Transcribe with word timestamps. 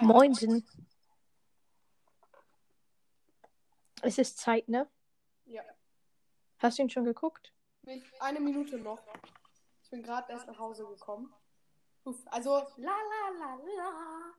Moinsen. 0.00 0.64
Es 4.02 4.18
ist 4.18 4.38
Zeit, 4.38 4.68
ne? 4.68 4.88
Ja. 5.46 5.62
Hast 6.58 6.78
du 6.78 6.82
ihn 6.82 6.90
schon 6.90 7.04
geguckt? 7.04 7.52
Eine 8.20 8.40
Minute 8.40 8.78
noch. 8.78 9.00
Ich 9.82 9.90
bin 9.90 10.02
gerade 10.02 10.30
erst 10.32 10.46
nach 10.46 10.58
Hause 10.58 10.86
gekommen. 10.86 11.32
Also, 12.26 12.50
la 12.76 12.96
la 13.10 13.28
la 13.38 13.54
la. 13.54 14.34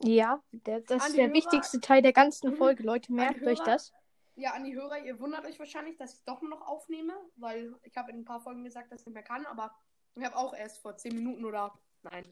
Ja, 0.00 0.42
der, 0.52 0.80
das 0.82 1.02
An 1.02 1.08
ist 1.08 1.16
der 1.16 1.26
Hörer- 1.26 1.34
wichtigste 1.34 1.80
Teil 1.80 2.02
der 2.02 2.12
ganzen 2.12 2.50
Mhm. 2.52 2.56
Folge. 2.56 2.82
Leute, 2.82 3.12
merkt 3.12 3.42
euch 3.42 3.58
Hörer- 3.58 3.64
das. 3.64 3.92
Ja, 4.36 4.52
an 4.52 4.62
die 4.64 4.74
Hörer, 4.76 4.98
ihr 5.00 5.18
wundert 5.18 5.44
euch 5.44 5.58
wahrscheinlich, 5.58 5.96
dass 5.96 6.14
ich 6.14 6.24
doch 6.24 6.40
noch 6.42 6.62
aufnehme, 6.66 7.12
weil 7.36 7.74
ich 7.82 7.96
habe 7.96 8.12
in 8.12 8.18
ein 8.20 8.24
paar 8.24 8.40
Folgen 8.40 8.62
gesagt, 8.62 8.92
dass 8.92 9.00
ich 9.00 9.06
nicht 9.06 9.14
mehr 9.14 9.24
kann, 9.24 9.44
aber 9.46 9.74
ich 10.14 10.24
habe 10.24 10.36
auch 10.36 10.54
erst 10.54 10.78
vor 10.78 10.96
10 10.96 11.14
Minuten 11.14 11.44
oder, 11.44 11.76
nein, 12.02 12.24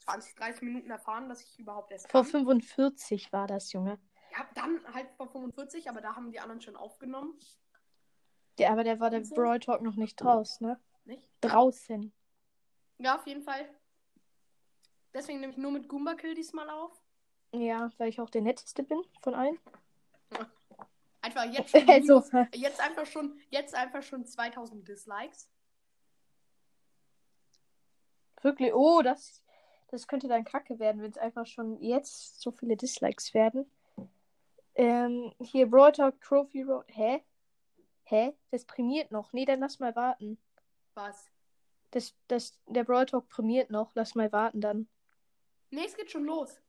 20, 0.00 0.34
30 0.34 0.62
Minuten 0.62 0.90
erfahren, 0.90 1.28
dass 1.28 1.40
ich 1.42 1.58
überhaupt 1.60 1.92
erst 1.92 2.10
Vor 2.10 2.22
kann. 2.22 2.30
45 2.32 3.32
war 3.32 3.46
das, 3.46 3.72
Junge. 3.72 4.00
Ja, 4.32 4.48
dann 4.54 4.80
halt 4.92 5.12
vor 5.12 5.28
45, 5.28 5.88
aber 5.88 6.00
da 6.00 6.16
haben 6.16 6.32
die 6.32 6.40
anderen 6.40 6.60
schon 6.60 6.74
aufgenommen. 6.74 7.38
Der, 8.58 8.72
aber 8.72 8.82
der 8.82 8.98
war 8.98 9.10
der 9.10 9.24
so. 9.24 9.34
Brawl 9.36 9.60
Talk 9.60 9.82
noch 9.82 9.94
nicht 9.96 10.16
draus, 10.16 10.60
ne? 10.60 10.80
Nicht? 11.04 11.30
Draußen. 11.40 12.12
Ja, 12.98 13.16
auf 13.16 13.26
jeden 13.26 13.42
Fall. 13.42 13.68
Deswegen 15.14 15.40
nehme 15.40 15.52
ich 15.52 15.58
nur 15.58 15.70
mit 15.70 15.88
Goomba 15.88 16.14
Kill 16.14 16.34
diesmal 16.34 16.68
auf. 16.70 17.01
Ja, 17.52 17.90
weil 17.98 18.08
ich 18.08 18.20
auch 18.20 18.30
der 18.30 18.42
netteste 18.42 18.82
bin 18.82 19.02
von 19.20 19.34
allen. 19.34 19.58
Einfach 21.20 21.44
jetzt 21.44 21.70
schon, 21.76 21.88
Also, 21.88 22.22
jetzt 22.54 22.80
einfach 22.80 23.06
schon, 23.06 23.38
jetzt 23.50 23.74
einfach 23.74 24.02
schon 24.02 24.24
2000 24.24 24.86
Dislikes. 24.88 25.48
wirklich. 28.42 28.74
Oh, 28.74 29.02
das, 29.02 29.42
das 29.88 30.06
könnte 30.06 30.28
dann 30.28 30.44
kacke 30.44 30.78
werden, 30.78 31.02
wenn 31.02 31.10
es 31.10 31.18
einfach 31.18 31.46
schon 31.46 31.80
jetzt 31.80 32.40
so 32.40 32.50
viele 32.50 32.76
Dislikes 32.76 33.34
werden. 33.34 33.70
Ähm, 34.74 35.32
hier 35.40 35.68
Brawl 35.68 35.92
Talk 35.92 36.20
Trophy 36.20 36.62
Road. 36.62 36.86
Hä? 36.88 37.22
Hä? 38.04 38.32
Das 38.50 38.64
prämiert 38.64 39.10
noch. 39.10 39.32
Nee, 39.32 39.44
dann 39.44 39.60
lass 39.60 39.78
mal 39.78 39.94
warten. 39.94 40.38
Was? 40.94 41.30
Das, 41.90 42.14
das, 42.28 42.58
der 42.66 42.84
Brawl 42.84 43.06
Talk 43.06 43.28
prämiert 43.28 43.70
noch. 43.70 43.92
Lass 43.94 44.14
mal 44.14 44.32
warten 44.32 44.60
dann. 44.60 44.88
Nee, 45.70 45.84
es 45.86 45.94
geht 45.96 46.10
schon 46.10 46.24
los. 46.24 46.61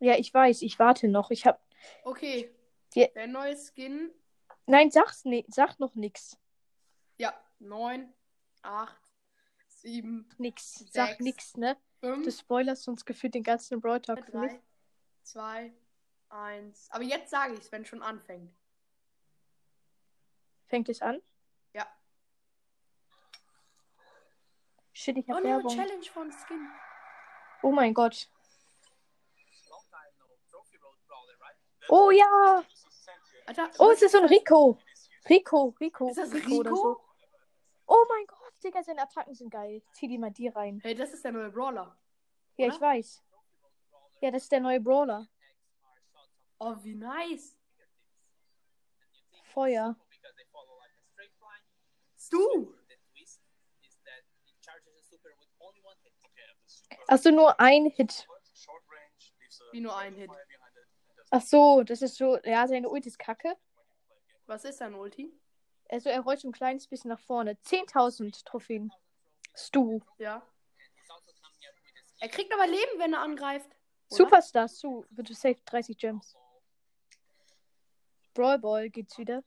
Ja, 0.00 0.16
ich 0.16 0.32
weiß, 0.32 0.62
ich 0.62 0.78
warte 0.78 1.08
noch. 1.08 1.30
Ich 1.30 1.46
hab. 1.46 1.62
Okay. 2.04 2.50
Ja. 2.94 3.06
Der 3.14 3.26
neue 3.26 3.56
Skin. 3.56 4.10
Nein, 4.66 4.90
sag's 4.90 5.24
ni 5.24 5.44
sag 5.48 5.78
noch 5.78 5.94
nix. 5.94 6.36
Ja, 7.18 7.34
9, 7.58 8.12
8, 8.62 8.96
7, 9.68 10.28
Nix. 10.38 10.84
Sag 10.90 11.08
Sechs. 11.10 11.20
nix, 11.20 11.56
ne? 11.56 11.76
5, 12.00 12.24
Du 12.24 12.30
spoilerst 12.32 12.88
uns 12.88 13.04
gefühlt 13.04 13.34
den 13.34 13.42
ganzen 13.42 13.80
Brawl 13.80 14.00
Talk 14.00 14.24
für 14.24 14.38
mich. 14.38 14.52
3, 14.52 14.60
2, 15.24 15.72
1. 16.30 16.88
Aber 16.90 17.04
jetzt 17.04 17.30
sage 17.30 17.54
ich 17.54 17.60
es, 17.60 17.72
wenn 17.72 17.82
es 17.82 17.88
schon 17.88 18.02
anfängt. 18.02 18.52
Fängt 20.66 20.88
es 20.88 21.02
an? 21.02 21.20
Ja. 21.74 21.86
Shit, 24.92 25.16
ich 25.18 25.26
Oh, 25.28 25.32
hab 25.32 25.36
eine 25.38 25.48
Werbung. 25.48 25.74
Challenge 25.76 26.06
von 26.06 26.32
Skin. 26.32 26.68
Oh 27.62 27.72
mein 27.72 27.92
Gott. 27.94 28.30
Oh 31.88 32.10
ja! 32.10 32.64
Alter, 33.46 33.70
Oh, 33.78 33.90
es 33.90 34.02
ist 34.02 34.12
so 34.12 34.18
ein? 34.18 34.26
Rico. 34.26 34.78
Rico, 35.28 35.74
Rico. 35.80 36.08
Ist 36.08 36.18
das 36.18 36.32
Rico? 36.32 36.58
Rico? 36.58 36.76
so. 36.76 37.00
Oh 37.86 38.04
mein 38.08 38.26
Gott, 38.26 38.52
Digga, 38.62 38.82
seine 38.82 39.02
Attacken 39.02 39.34
sind 39.34 39.50
geil. 39.50 39.82
Zieh 39.92 40.06
die 40.06 40.18
mal 40.18 40.30
die 40.30 40.48
rein. 40.48 40.80
Hey, 40.82 40.94
das 40.94 41.12
ist 41.12 41.24
der 41.24 41.32
neue 41.32 41.50
Brawler. 41.50 41.96
Ja, 42.56 42.66
Oder? 42.66 42.74
ich 42.74 42.80
weiß. 42.80 43.22
Ja, 44.20 44.30
das 44.30 44.42
ist 44.44 44.52
der 44.52 44.60
neue 44.60 44.80
Brawler. 44.80 45.26
Oh, 46.58 46.76
wie 46.82 46.94
nice. 46.94 47.56
Feuer. 49.52 49.96
Du! 52.30 52.76
Achso, 57.08 57.30
nur 57.32 57.58
ein 57.58 57.86
Hit. 57.86 58.28
Wie 59.72 59.80
nur 59.80 59.96
ein 59.96 60.14
Hit. 60.14 60.30
Ach 61.30 61.42
so, 61.42 61.82
das 61.84 62.02
ist 62.02 62.16
so. 62.16 62.38
Ja, 62.44 62.66
seine 62.66 62.88
Ult 62.88 63.06
ist 63.06 63.18
kacke. 63.18 63.56
Was 64.46 64.64
ist 64.64 64.80
dein 64.80 64.94
Ulti? 64.94 65.32
Also, 65.88 66.08
er 66.08 66.20
rollt 66.20 66.40
so 66.40 66.48
ein 66.48 66.52
kleines 66.52 66.88
bisschen 66.88 67.08
nach 67.08 67.20
vorne. 67.20 67.52
10.000 67.64 68.44
Trophäen. 68.44 68.92
Stu. 69.54 70.00
Ja. 70.18 70.46
Er 72.20 72.28
kriegt 72.28 72.52
aber 72.52 72.66
Leben, 72.66 72.98
wenn 72.98 73.14
er 73.14 73.20
angreift. 73.20 73.68
Oder? 74.10 74.16
Superstar, 74.16 74.68
Stu. 74.68 75.04
Wird 75.10 75.30
du 75.30 75.34
safe 75.34 75.60
30 75.64 75.96
Gems. 75.96 76.36
Brawl 78.34 78.58
Ball 78.58 78.90
geht's 78.90 79.16
wieder. 79.18 79.42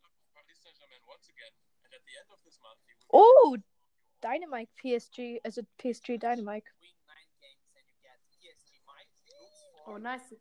Oh! 3.09 3.57
Dynamite 4.23 4.71
PSG. 4.75 5.39
Also 5.43 5.61
PSG 5.77 6.17
Dynamite. 6.17 6.69
Oh, 9.85 9.97
nice. 9.97 10.35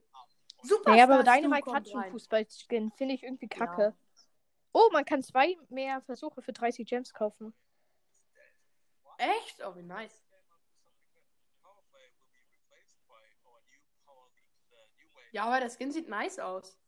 Super. 0.62 0.90
Naja, 0.90 1.04
aber 1.04 1.22
Dynamite 1.22 1.72
hat 1.72 1.88
schon 1.88 2.04
Fußballskin. 2.10 2.92
Finde 2.92 3.14
ich 3.14 3.22
irgendwie 3.22 3.48
kacke. 3.48 3.94
Oh, 4.72 4.88
man 4.92 5.04
kann 5.04 5.22
zwei 5.22 5.56
mehr 5.68 6.00
Versuche 6.02 6.40
für 6.40 6.52
30 6.52 6.88
Gems 6.88 7.12
kaufen. 7.12 7.54
Echt? 9.18 9.62
Oh, 9.64 9.74
wie 9.76 9.82
nice. 9.82 10.22
Ja, 15.32 15.44
aber 15.44 15.60
der 15.60 15.70
Skin 15.70 15.90
sieht 15.90 16.08
nice 16.08 16.38
aus. 16.38 16.78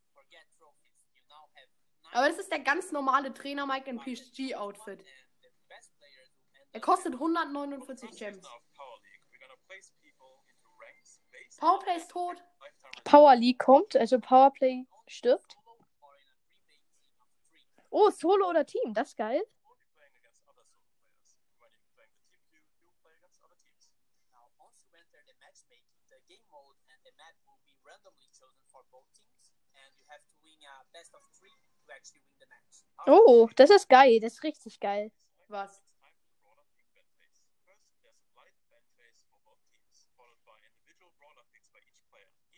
Aber 2.11 2.27
das 2.29 2.37
ist 2.37 2.51
der 2.51 2.59
ganz 2.59 2.91
normale 2.91 3.33
Trainer 3.33 3.65
Mike 3.65 3.89
in 3.89 3.99
PSG-Outfit. 3.99 5.03
Er 6.71 6.81
kostet 6.81 7.13
149 7.13 8.11
Gems. 8.11 8.47
Powerplay 11.57 11.97
ist 11.97 12.11
tot. 12.11 12.43
Power 13.05 13.35
League 13.35 13.59
kommt, 13.59 13.95
also 13.95 14.19
Powerplay 14.19 14.85
stirbt. 15.07 15.55
Oh, 17.89 18.09
Solo 18.09 18.49
oder 18.49 18.65
Team, 18.65 18.93
das 18.93 19.09
ist 19.09 19.17
geil. 19.17 19.41
Oh, 33.07 33.47
das 33.55 33.69
ist 33.69 33.87
geil, 33.87 34.19
das 34.19 34.33
ist 34.33 34.43
richtig 34.43 34.79
geil. 34.79 35.11
Was? 35.47 35.84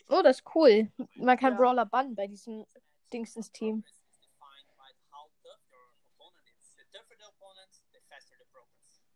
Oh, 0.09 0.21
das 0.21 0.39
ist 0.39 0.55
cool. 0.55 0.91
Man 1.15 1.37
kann 1.37 1.53
Ja. 1.53 1.57
Brawler 1.57 1.85
bannen 1.85 2.15
bei 2.15 2.27
diesem 2.27 2.65
Dingsens-Team. 3.11 3.83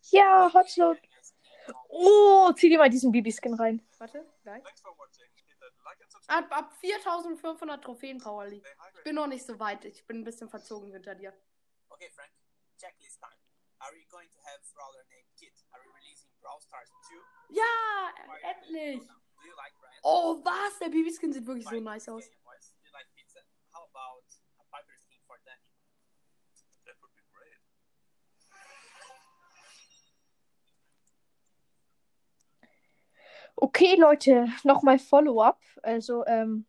Ja, 0.10 0.52
Hotslot. 0.54 0.98
Oh, 1.90 2.52
zieh 2.54 2.70
dir 2.70 2.78
mal 2.78 2.90
diesen 2.90 3.12
Bibi-Skin 3.12 3.54
rein. 3.54 3.86
Warte, 3.98 4.26
nein. 4.44 4.64
Ab, 6.28 6.46
ab 6.50 6.74
4500 6.80 7.84
Trophäen 7.84 8.20
Power 8.20 8.48
League. 8.48 8.66
Ich 8.98 9.04
bin 9.04 9.16
noch 9.16 9.28
nicht 9.28 9.46
so 9.46 9.60
weit. 9.60 9.84
Ich 9.86 10.06
bin 10.08 10.22
ein 10.22 10.24
bisschen 10.24 10.50
verzogen 10.50 10.92
hinter 10.92 11.14
dir. 11.16 11.34
Okay, 11.90 12.10
Frank, 12.10 12.32
checklist 12.82 13.22
time. 13.22 13.38
Are 13.86 13.94
you 13.94 14.06
going 14.10 14.30
to 14.34 14.40
have 14.50 14.62
Brawler 14.74 15.06
named 15.14 15.30
Kit? 15.38 15.54
Are 15.74 15.82
you 15.86 15.90
releasing 15.94 16.30
Brawl 16.42 16.58
Stars 16.62 16.90
2? 17.10 17.22
Ja, 17.54 17.74
endlich. 18.50 19.06
Do 19.06 19.46
you 19.46 19.56
like? 19.58 19.74
Oh, 20.04 20.42
was? 20.44 20.78
Der 20.80 20.90
Babyskin 20.90 21.34
sieht 21.34 21.46
wirklich 21.46 21.68
so 21.68 21.80
nice 21.80 22.10
aus. 22.10 22.26
Canyon 22.26 22.42
Boys? 22.44 22.74
Do 22.82 22.86
you 22.90 22.94
like 22.94 23.08
pizza? 23.16 23.40
How 23.74 23.86
about 23.94 24.26
a 24.58 24.64
Piper 24.74 24.98
skin 24.98 25.22
for 25.26 25.38
Danny? 25.46 25.66
That 26.86 26.98
would 27.02 27.14
be 27.14 27.22
great. 27.34 27.58
Okay, 33.56 33.96
Leute, 33.96 34.48
nochmal 34.64 34.98
Follow-up. 35.00 35.60
Also, 35.84 36.26
ähm, 36.26 36.66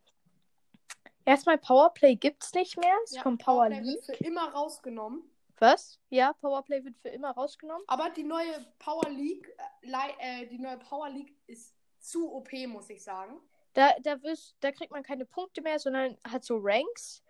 erstmal 1.25 1.59
Powerplay 1.59 2.17
gibt's 2.17 2.53
nicht 2.55 2.77
mehr. 2.79 2.95
Es 3.05 3.15
Ja, 3.15 3.23
kommt 3.23 3.43
Power 3.43 3.69
League. 3.69 4.09
immer 4.21 4.51
rausgenommen. 4.53 5.23
Was? 5.63 6.01
Ja, 6.11 6.33
Powerplay 6.41 6.85
wird 6.85 6.99
für 6.99 7.11
immer 7.11 7.31
rausgenommen. 7.31 7.85
Aber 7.87 8.11
die 8.11 8.25
neue 8.25 8.67
Power 8.81 9.09
League, 9.09 9.49
äh, 9.81 10.43
äh, 10.43 10.47
die 10.49 10.59
neue 10.59 10.77
Power 10.79 11.09
League 11.09 11.37
ist 11.47 11.77
zu 12.01 12.35
OP, 12.35 12.53
muss 12.67 12.91
ich 12.91 13.05
sagen. 13.05 13.41
Da, 13.75 13.93
da, 14.03 14.21
wirst, 14.25 14.57
da 14.59 14.73
kriegt 14.73 14.91
man 14.91 15.05
keine 15.05 15.25
Punkte 15.25 15.63
mehr, 15.63 15.79
sondern 15.79 16.19
hat 16.29 16.45
so 16.45 16.59
Ranks. 16.61 17.23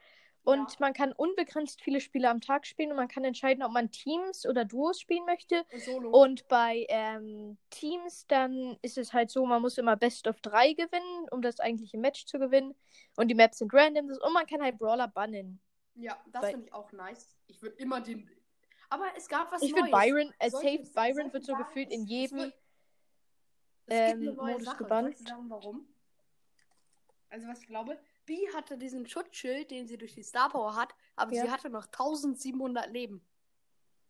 Und 0.45 0.71
Ja. 0.71 0.77
man 0.79 0.95
kann 0.95 1.13
unbegrenzt 1.13 1.83
viele 1.83 2.01
Spiele 2.01 2.31
am 2.31 2.41
Tag 2.41 2.67
spielen 2.67 2.91
und 2.91 2.97
man 2.97 3.07
kann 3.07 3.23
entscheiden, 3.23 3.63
ob 3.63 3.71
man 3.71 3.91
Teams 3.91 4.47
oder 4.47 4.65
Duos 4.65 4.99
spielen 4.99 5.27
möchte. 5.27 5.65
Und 5.71 5.83
Solo. 5.83 6.11
Und 6.11 6.49
bei 6.49 6.87
ähm, 6.89 7.59
Teams, 7.69 8.27
dann 8.29 8.79
ist 8.81 8.97
es 8.97 9.13
halt 9.13 9.31
so, 9.31 9.45
man 9.45 9.61
muss 9.61 9.77
immer 9.77 9.95
Best 9.95 10.27
of 10.27 10.41
3 10.41 10.73
gewinnen, 10.73 11.29
um 11.31 11.43
das 11.43 11.61
eigentliche 11.61 11.99
Match 11.99 12.25
zu 12.25 12.39
gewinnen. 12.39 12.75
Und 13.17 13.29
die 13.29 13.35
Maps 13.35 13.59
sind 13.59 13.75
random. 13.75 14.07
Und 14.07 14.33
man 14.33 14.47
kann 14.47 14.63
halt 14.63 14.79
Brawler 14.79 15.09
bannen. 15.09 15.61
Ja, 15.95 16.23
das 16.27 16.51
finde 16.51 16.67
ich 16.67 16.73
auch 16.73 16.93
nice. 16.93 17.37
Ich 17.47 17.61
würde 17.63 17.77
immer 17.77 18.01
den. 18.01 18.29
Aber 18.89 19.07
es 19.17 19.29
gab 19.29 19.51
was 19.53 19.63
Ich 19.63 19.73
finde 19.73 19.91
Byron, 19.91 20.33
äh, 20.39 20.51
Safe 20.51 20.83
Byron 20.95 21.33
wird 21.33 21.45
so 21.45 21.55
gefühlt 21.57 21.91
in 21.91 22.05
jedem. 22.05 22.53
ähm, 23.89 24.37
Modus 24.37 24.65
Sache. 24.65 24.79
gebannt. 24.85 25.19
Sagen, 25.19 25.51
warum? 25.51 25.89
Also, 27.31 27.49
was 27.49 27.61
ich 27.61 27.67
glaube, 27.67 27.99
B 28.27 28.47
hatte 28.55 28.77
diesen 28.77 29.07
Schutzschild, 29.07 29.71
den 29.71 29.87
sie 29.87 29.97
durch 29.97 30.15
die 30.15 30.23
Star 30.23 30.51
Power 30.51 30.77
hat, 30.77 30.95
aber 31.17 31.33
Ja. 31.33 31.45
sie 31.45 31.51
hatte 31.51 31.71
noch 31.71 31.87
1700 31.87 32.91
Leben. 32.91 33.27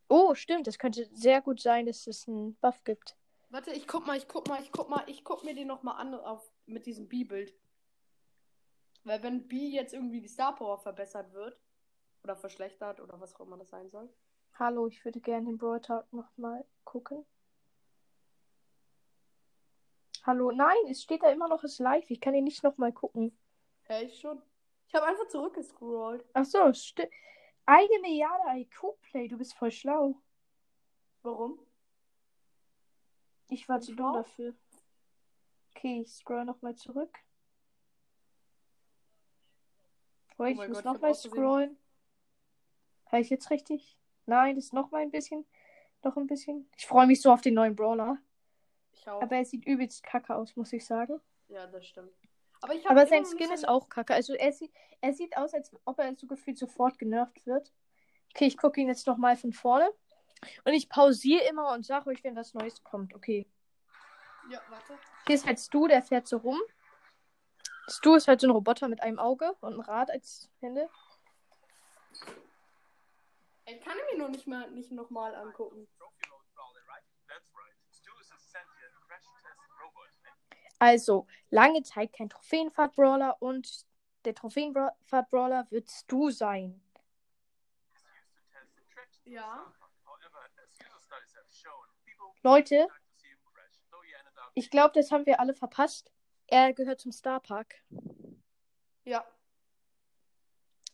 Oh, 0.09 0.35
stimmt. 0.35 0.67
Es 0.69 0.79
könnte 0.79 1.09
sehr 1.15 1.41
gut 1.41 1.61
sein, 1.61 1.87
dass 1.87 2.07
es 2.07 2.29
einen 2.29 2.55
Buff 2.57 2.83
gibt. 2.85 3.17
Warte, 3.49 3.71
ich 3.73 3.87
guck 3.87 4.07
mal, 4.07 4.17
ich 4.17 4.29
guck 4.29 4.49
mal, 4.49 4.61
ich 4.61 4.73
guck 4.73 4.89
mal, 4.89 5.05
ich 5.07 5.25
guck 5.25 5.45
mir 5.45 5.55
den 5.55 5.69
nochmal 5.69 6.01
an 6.01 6.15
auf, 6.15 6.51
mit 6.67 6.85
diesem 6.87 7.09
B-Bild. 7.09 7.55
Weil 9.05 9.23
wenn 9.23 9.47
B 9.49 9.69
jetzt 9.69 9.95
irgendwie 9.95 10.21
die 10.21 10.29
Star 10.29 10.55
Power 10.55 10.79
verbessert 10.79 11.33
wird, 11.33 11.59
oder 12.25 12.37
verschlechtert, 12.37 13.01
oder 13.01 13.21
was 13.21 13.35
auch 13.35 13.41
immer 13.41 13.57
das 13.57 13.71
sein 13.71 13.91
soll. 13.91 14.09
Hallo, 14.55 14.87
ich 14.87 15.05
würde 15.05 15.21
gerne 15.21 15.47
den 15.47 15.59
Brawl 15.59 15.81
Talk 15.81 16.13
nochmal 16.13 16.65
gucken. 16.85 17.25
Hallo, 20.25 20.53
nein, 20.53 20.77
es 20.89 21.03
steht 21.03 21.23
da 21.23 21.31
immer 21.31 21.49
noch, 21.49 21.65
es 21.65 21.73
ist 21.73 21.79
live. 21.81 22.09
Ich 22.09 22.21
kann 22.21 22.35
ihn 22.35 22.45
nicht 22.45 22.63
nochmal 22.63 22.93
gucken. 22.93 23.37
Ja, 23.89 24.01
ich 24.01 24.21
schon. 24.21 24.41
Ich 24.87 24.95
habe 24.95 25.07
einfach 25.07 25.27
zurückgescrollt. 25.29 26.25
Ach 26.35 26.45
so, 26.45 26.73
stimmt. 26.73 27.11
Eine 27.65 28.01
Milliarde 28.01 28.61
IQ-Play, 28.61 29.29
du 29.29 29.39
bist 29.39 29.55
voll 29.55 29.71
schlau. 29.71 30.21
Warum? 31.23 31.59
Ich 33.49 33.69
war 33.69 33.81
zu 33.81 33.95
dumm 33.95 34.13
dafür. 34.15 34.55
Okay, 35.71 36.03
ich 36.03 36.13
scroll 36.13 36.45
nochmal 36.45 36.75
zurück. 36.77 37.19
Oh, 40.39 40.45
ich 40.45 40.57
mein 40.57 40.71
muss 40.71 40.85
nochmal 40.85 41.15
scrollen. 41.15 41.79
Habe 43.13 43.23
ich 43.23 43.31
jetzt 43.31 43.51
richtig? 43.51 43.99
Nein, 44.25 44.57
das 44.57 44.65
ist 44.65 44.73
nochmal 44.73 45.03
ein 45.03 45.11
bisschen. 45.11 45.45
Noch 46.03 46.17
ein 46.17 46.27
bisschen. 46.27 46.69
Ich 46.77 46.87
freue 46.87 47.07
mich 47.07 47.21
so 47.21 47.31
auf 47.31 47.43
den 47.43 47.55
neuen 47.55 47.77
Brawler. 47.77 48.17
Ich 48.93 49.07
auch. 49.09 49.21
Aber 49.21 49.37
er 49.37 49.45
sieht 49.45 49.67
übelst 49.67 50.03
kacke 50.03 50.35
aus, 50.35 50.57
muss 50.57 50.73
ich 50.73 50.85
sagen. 50.85 51.21
ja, 51.49 51.67
das 51.67 51.87
stimmt. 51.87 52.13
Aber, 52.63 52.75
Aber 52.87 53.07
sein 53.07 53.23
noch 53.23 53.31
Skin 53.31 53.53
ist 53.53 53.69
auch 53.69 53.89
kacke. 53.89 54.15
Also 54.15 54.35
er 54.35 54.53
sieht, 54.53 54.73
er 55.01 55.13
sieht 55.13 55.37
aus, 55.37 55.53
als 55.53 55.73
ob 55.85 55.99
er 55.99 56.15
so 56.17 56.27
gefühlt 56.27 56.57
sofort 56.59 56.99
genervt 56.99 57.45
wird. 57.45 57.73
Okay, 58.31 58.47
ich 58.47 58.57
gucke 58.57 58.81
ihn 58.81 58.89
jetzt 58.89 59.07
nochmal 59.07 59.37
von 59.37 59.53
vorne. 59.53 59.91
Und 60.65 60.73
ich 60.73 60.89
pausiere 60.89 61.45
immer 61.45 61.73
und 61.73 61.85
sage 61.85 62.09
euch, 62.09 62.25
wenn 62.25 62.35
was 62.35 62.55
Neues 62.55 62.83
kommt. 62.83 63.15
Okay. 63.15 63.47
Ja, 64.51 64.61
warte. 64.71 64.99
Hier 65.27 65.35
ist 65.35 65.47
halt 65.47 65.61
Stu, 65.61 65.87
der 65.87 66.03
fährt 66.03 66.27
so 66.27 66.39
rum. 66.39 66.59
Stu 67.89 68.15
ist 68.15 68.27
halt 68.27 68.41
so 68.41 68.47
ein 68.47 68.53
Roboter 68.53 68.89
mit 68.89 69.03
einem 69.03 69.19
Auge 69.19 69.55
und 69.61 69.75
ein 69.75 69.81
Rad 69.81 70.11
als 70.11 70.51
Hände. 70.61 70.89
Ich 73.73 73.81
kann 73.81 73.97
ihn 73.97 74.19
mir 74.19 74.25
noch 74.25 74.31
nicht 74.31 74.47
mal 74.47 74.71
nicht 74.71 74.93
nochmal 74.93 75.35
angucken. 75.35 75.89
Also, 80.79 81.27
lange 81.51 81.83
Zeit 81.83 82.13
kein 82.13 82.29
Trophäenfahrt-Brawler 82.29 83.41
und 83.41 83.87
der 84.25 84.35
Trophäenfahrt-Brawler 84.35 85.71
wird 85.71 85.91
Stu 85.91 86.31
sein. 86.31 86.83
Ja. 89.25 89.73
Leute, 92.43 92.89
ich 94.55 94.71
glaube, 94.71 94.93
das 94.95 95.11
haben 95.13 95.25
wir 95.25 95.41
alle 95.41 95.55
verpasst. 95.55 96.13
Er 96.49 96.75
gehört 96.75 97.01
zum 97.01 97.13
Star 97.13 97.41
Park. 97.41 97.83
Ja. 99.05 99.25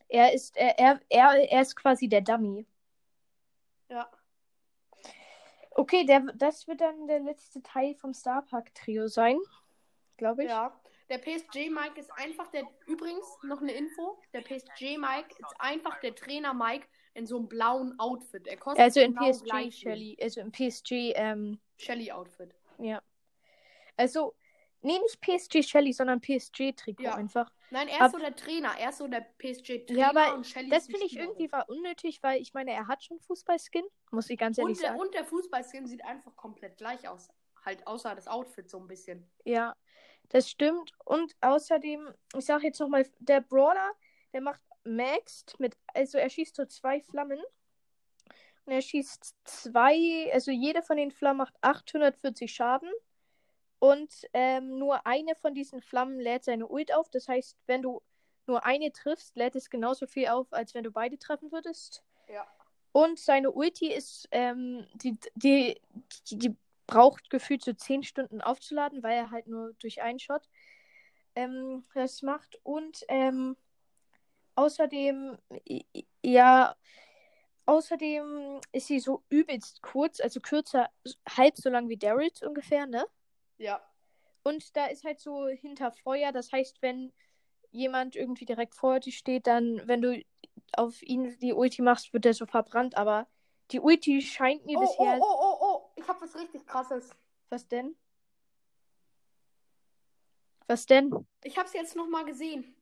Er 0.09 0.33
ist, 0.33 0.57
er, 0.57 0.79
er, 0.79 1.01
er, 1.09 1.51
er 1.53 1.63
ist 1.63 1.77
quasi 1.77 2.09
der 2.09 2.23
Dummy. 2.23 2.67
Ja. 3.89 4.11
Okay, 5.73 6.05
der, 6.05 6.21
das 6.35 6.67
wird 6.67 6.81
dann 6.81 7.07
der 7.07 7.21
letzte 7.21 7.63
Teil 7.63 7.95
vom 7.95 8.13
Star 8.13 8.43
Park 8.43 8.75
Trio 8.75 9.07
sein. 9.07 9.39
Glaube 10.17 10.45
ich. 10.45 10.51
Ja. 10.51 10.79
Der 11.09 11.19
PSG 11.19 11.71
Mike 11.71 11.99
ist 11.99 12.11
einfach 12.13 12.49
der. 12.49 12.65
Übrigens, 12.87 13.27
noch 13.43 13.63
eine 13.63 13.73
Info. 13.73 14.21
Der 14.35 14.43
PSG 14.43 14.99
Mike 14.99 15.35
ist 15.39 15.55
einfach 15.59 16.01
der 16.01 16.15
Trainer 16.15 16.53
Mike 16.53 16.87
in 17.15 17.27
so 17.27 17.39
einem 17.39 17.49
blauen 17.49 17.99
Outfit. 17.99 18.47
Er 18.47 18.59
kostet 18.59 18.85
Also 18.85 19.01
in 19.01 19.15
genau 19.15 19.31
PSG 19.31 19.73
Shelly, 19.73 20.19
also 20.21 20.41
im 20.41 20.53
PSG, 20.53 21.13
ähm, 21.15 21.59
Shelly 21.79 22.13
Outfit. 22.13 22.55
ja. 22.79 23.01
Also, 23.97 24.35
nee, 24.83 24.99
nicht 24.99 25.21
PSG 25.21 25.63
Shelly, 25.63 25.93
sondern 25.93 26.21
PSG 26.21 26.73
Trikot 26.73 27.03
Ja. 27.03 27.15
einfach. 27.15 27.51
Nein, 27.71 27.89
er 27.89 28.01
Ab- 28.01 28.07
ist 28.07 28.13
so 28.13 28.19
der 28.19 28.35
Trainer. 28.35 28.73
Er 28.79 28.89
ist 28.91 28.99
so 28.99 29.09
der 29.09 29.21
PSG 29.21 29.85
Trainer 29.87 29.99
Ja, 29.99 30.11
aber 30.11 30.35
und 30.35 30.47
Shelly 30.47 30.71
Das 30.71 30.87
finde 30.87 31.05
ich 31.05 31.13
Spielerin. 31.13 31.31
irgendwie 31.31 31.53
war 31.53 31.69
unnötig, 31.69 32.23
weil 32.23 32.41
ich 32.41 32.55
meine, 32.55 32.73
er 32.73 32.89
hat 32.89 33.05
schon 33.05 33.21
Fußballskin, 33.21 33.85
muss 34.11 34.31
ich 34.31 34.39
ganz 34.39 34.59
ehrlich 34.59 34.77
Und 34.77 34.83
der, 34.83 34.91
sagen. 34.91 35.01
und 35.01 35.15
der 35.15 35.25
Fußballskin 35.25 35.87
sieht 35.87 36.05
einfach 36.05 36.35
komplett 36.37 36.77
gleich 36.79 37.07
aus. 37.09 37.29
Halt 37.65 37.87
außer 37.87 38.15
das 38.15 38.29
Outfit 38.29 38.71
so 38.71 38.79
ein 38.79 38.89
bisschen. 38.89 39.29
Ja, 39.45 39.77
das 40.31 40.49
stimmt. 40.49 40.93
Und 41.05 41.37
außerdem, 41.41 42.09
ich 42.37 42.45
sage 42.45 42.67
jetzt 42.67 42.81
nochmal, 42.81 43.07
der 43.19 43.41
Brawler, 43.43 43.93
der 44.33 44.41
macht 44.41 44.61
Maxed 44.85 45.59
mit, 45.61 45.77
also 45.93 46.17
er 46.19 46.31
schießt 46.31 46.57
so 46.57 46.65
zwei 46.65 47.01
Flammen. 47.03 47.41
Und 48.65 48.73
er 48.73 48.81
schießt 48.83 49.35
zwei, 49.45 50.31
also 50.33 50.51
jede 50.51 50.83
von 50.83 50.97
den 50.97 51.11
Flammen 51.11 51.39
macht 51.39 51.55
840 51.63 52.53
Schaden. 52.55 52.91
Und 53.79 54.13
ähm, 54.33 54.79
nur 54.79 55.07
eine 55.07 55.35
von 55.37 55.55
diesen 55.55 55.81
Flammen 55.81 56.19
lädt 56.19 56.45
seine 56.45 56.67
Ult 56.67 56.93
auf. 56.93 57.09
Das 57.11 57.29
heißt, 57.29 57.57
wenn 57.67 57.83
du 57.83 58.03
nur 58.47 58.65
eine 58.65 58.93
triffst, 58.93 59.37
lädt 59.37 59.55
es 59.55 59.71
genauso 59.71 60.07
viel 60.07 60.29
auf, 60.29 60.53
als 60.53 60.75
wenn 60.75 60.85
du 60.85 60.91
beide 60.91 61.19
treffen 61.19 61.53
würdest. 61.53 62.03
Ja. 62.29 62.47
Und 62.93 63.19
seine 63.19 63.53
Ulti 63.53 63.93
ist, 63.93 64.29
ähm, 64.33 64.87
die, 64.95 65.17
die, 65.35 65.81
die, 66.31 66.39
die 66.39 66.57
braucht 66.87 67.31
gefühlt 67.31 67.63
so 67.63 67.73
10 67.73 68.03
Stunden 68.03 68.41
aufzuladen, 68.41 69.03
weil 69.03 69.17
er 69.17 69.31
halt 69.31 69.47
nur 69.47 69.75
durch 69.75 70.03
einen 70.03 70.19
Shot 70.19 70.49
ähm, 71.37 71.85
das 71.95 72.23
macht. 72.23 72.59
Und 72.65 73.05
ähm, 73.09 73.57
außerdem, 74.57 75.39
ja, 76.23 76.75
außerdem 77.67 78.61
ist 78.73 78.87
sie 78.89 78.99
so 78.99 79.23
übelst 79.29 79.83
kurz, 79.83 80.21
also 80.21 80.41
kürzer, 80.41 80.91
halb 81.29 81.57
so 81.57 81.69
lang 81.69 81.89
wie 81.89 81.99
Daryl 81.99 82.31
ungefähr, 82.43 82.87
ne? 82.87 83.07
Ja. 83.59 83.83
Und 84.43 84.77
da 84.77 84.87
ist 84.87 85.05
halt 85.05 85.21
so 85.21 85.47
hinter 85.49 85.93
Feuer, 85.93 86.33
das 86.33 86.53
heißt, 86.53 86.81
wenn 86.81 87.13
jemand 87.71 88.17
irgendwie 88.17 88.47
direkt 88.47 88.75
vor 88.75 88.99
dir 89.01 89.13
steht, 89.13 89.47
dann, 89.47 89.87
wenn 89.87 90.01
du 90.01 90.23
auf 90.73 91.03
ihn 91.03 91.39
die 91.41 91.53
Ulti 91.53 91.83
machst, 91.83 92.13
wird 92.13 92.25
er 92.25 92.35
so 92.35 92.47
verbrannt, 92.47 92.97
aber 92.97 93.27
die 93.71 93.81
Ulti 93.81 94.23
scheint 94.23 94.65
mir 94.65 94.79
Oh, 94.79 94.83
oh, 94.83 94.87
bisher. 94.87 95.19
oh, 95.21 95.37
oh, 95.41 95.57
oh. 95.61 95.91
Ich 95.97 96.09
hab 96.09 96.21
was 96.23 96.35
richtig 96.37 96.67
krasses. 96.67 97.11
Was 97.51 97.69
denn? 97.69 97.95
Was 100.67 100.87
denn? 100.87 101.11
Ich 101.45 101.57
hab's 101.59 101.73
jetzt 101.73 101.97
nochmal 101.97 102.25
gesehen. 102.25 102.75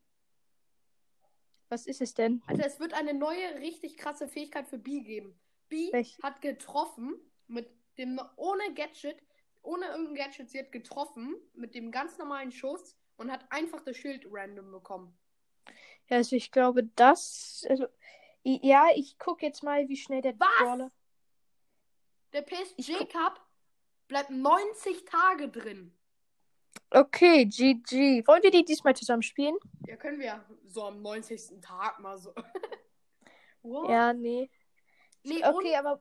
Was 1.68 1.86
ist 1.86 2.00
es 2.00 2.14
denn? 2.14 2.42
Also 2.46 2.62
es 2.62 2.78
wird 2.78 2.92
eine 2.94 3.14
neue, 3.14 3.56
richtig 3.58 3.96
krasse 3.96 4.28
Fähigkeit 4.28 4.68
für 4.68 4.78
B 4.78 5.00
geben. 5.00 5.38
B 5.68 5.92
Welch? 5.92 6.18
hat 6.22 6.40
getroffen 6.42 7.14
mit 7.48 7.68
dem 7.98 8.20
ohne 8.36 8.72
Gadget, 8.74 9.20
ohne 9.66 9.86
irgendein 9.86 10.14
Gadget, 10.14 10.50
sie 10.50 10.58
hat 10.58 10.72
getroffen 10.72 11.36
mit 11.54 11.74
dem 11.74 11.90
ganz 11.90 12.18
normalen 12.18 12.52
Schuss 12.52 12.96
und 13.16 13.30
hat 13.30 13.44
einfach 13.50 13.80
das 13.80 13.96
Schild 13.96 14.26
random 14.30 14.70
bekommen. 14.70 15.16
Ja, 16.08 16.18
also 16.18 16.36
ich 16.36 16.50
glaube, 16.50 16.84
das. 16.96 17.64
Also, 17.68 17.86
ja, 18.44 18.86
ich 18.94 19.18
gucke 19.18 19.44
jetzt 19.44 19.62
mal, 19.62 19.88
wie 19.88 19.96
schnell 19.96 20.22
der 20.22 20.38
Was? 20.38 20.48
Brawler. 20.60 20.92
Der 22.32 22.42
PSG 22.42 23.08
Cup 23.08 23.40
bleibt 24.08 24.30
90 24.30 25.04
Tage 25.04 25.48
drin. 25.48 25.92
Okay, 26.90 27.46
GG. 27.46 28.26
Wollen 28.26 28.42
wir 28.42 28.50
die 28.50 28.64
diesmal 28.64 28.94
zusammen 28.94 29.22
spielen? 29.22 29.56
Ja, 29.86 29.96
können 29.96 30.20
wir 30.20 30.44
so 30.64 30.84
am 30.84 31.02
90. 31.02 31.60
Tag 31.60 31.98
mal 32.00 32.18
so. 32.18 32.32
Ja, 33.88 34.12
nee. 34.12 34.48
Nee, 35.24 35.44
Okay, 35.44 35.74
aber. 35.74 36.00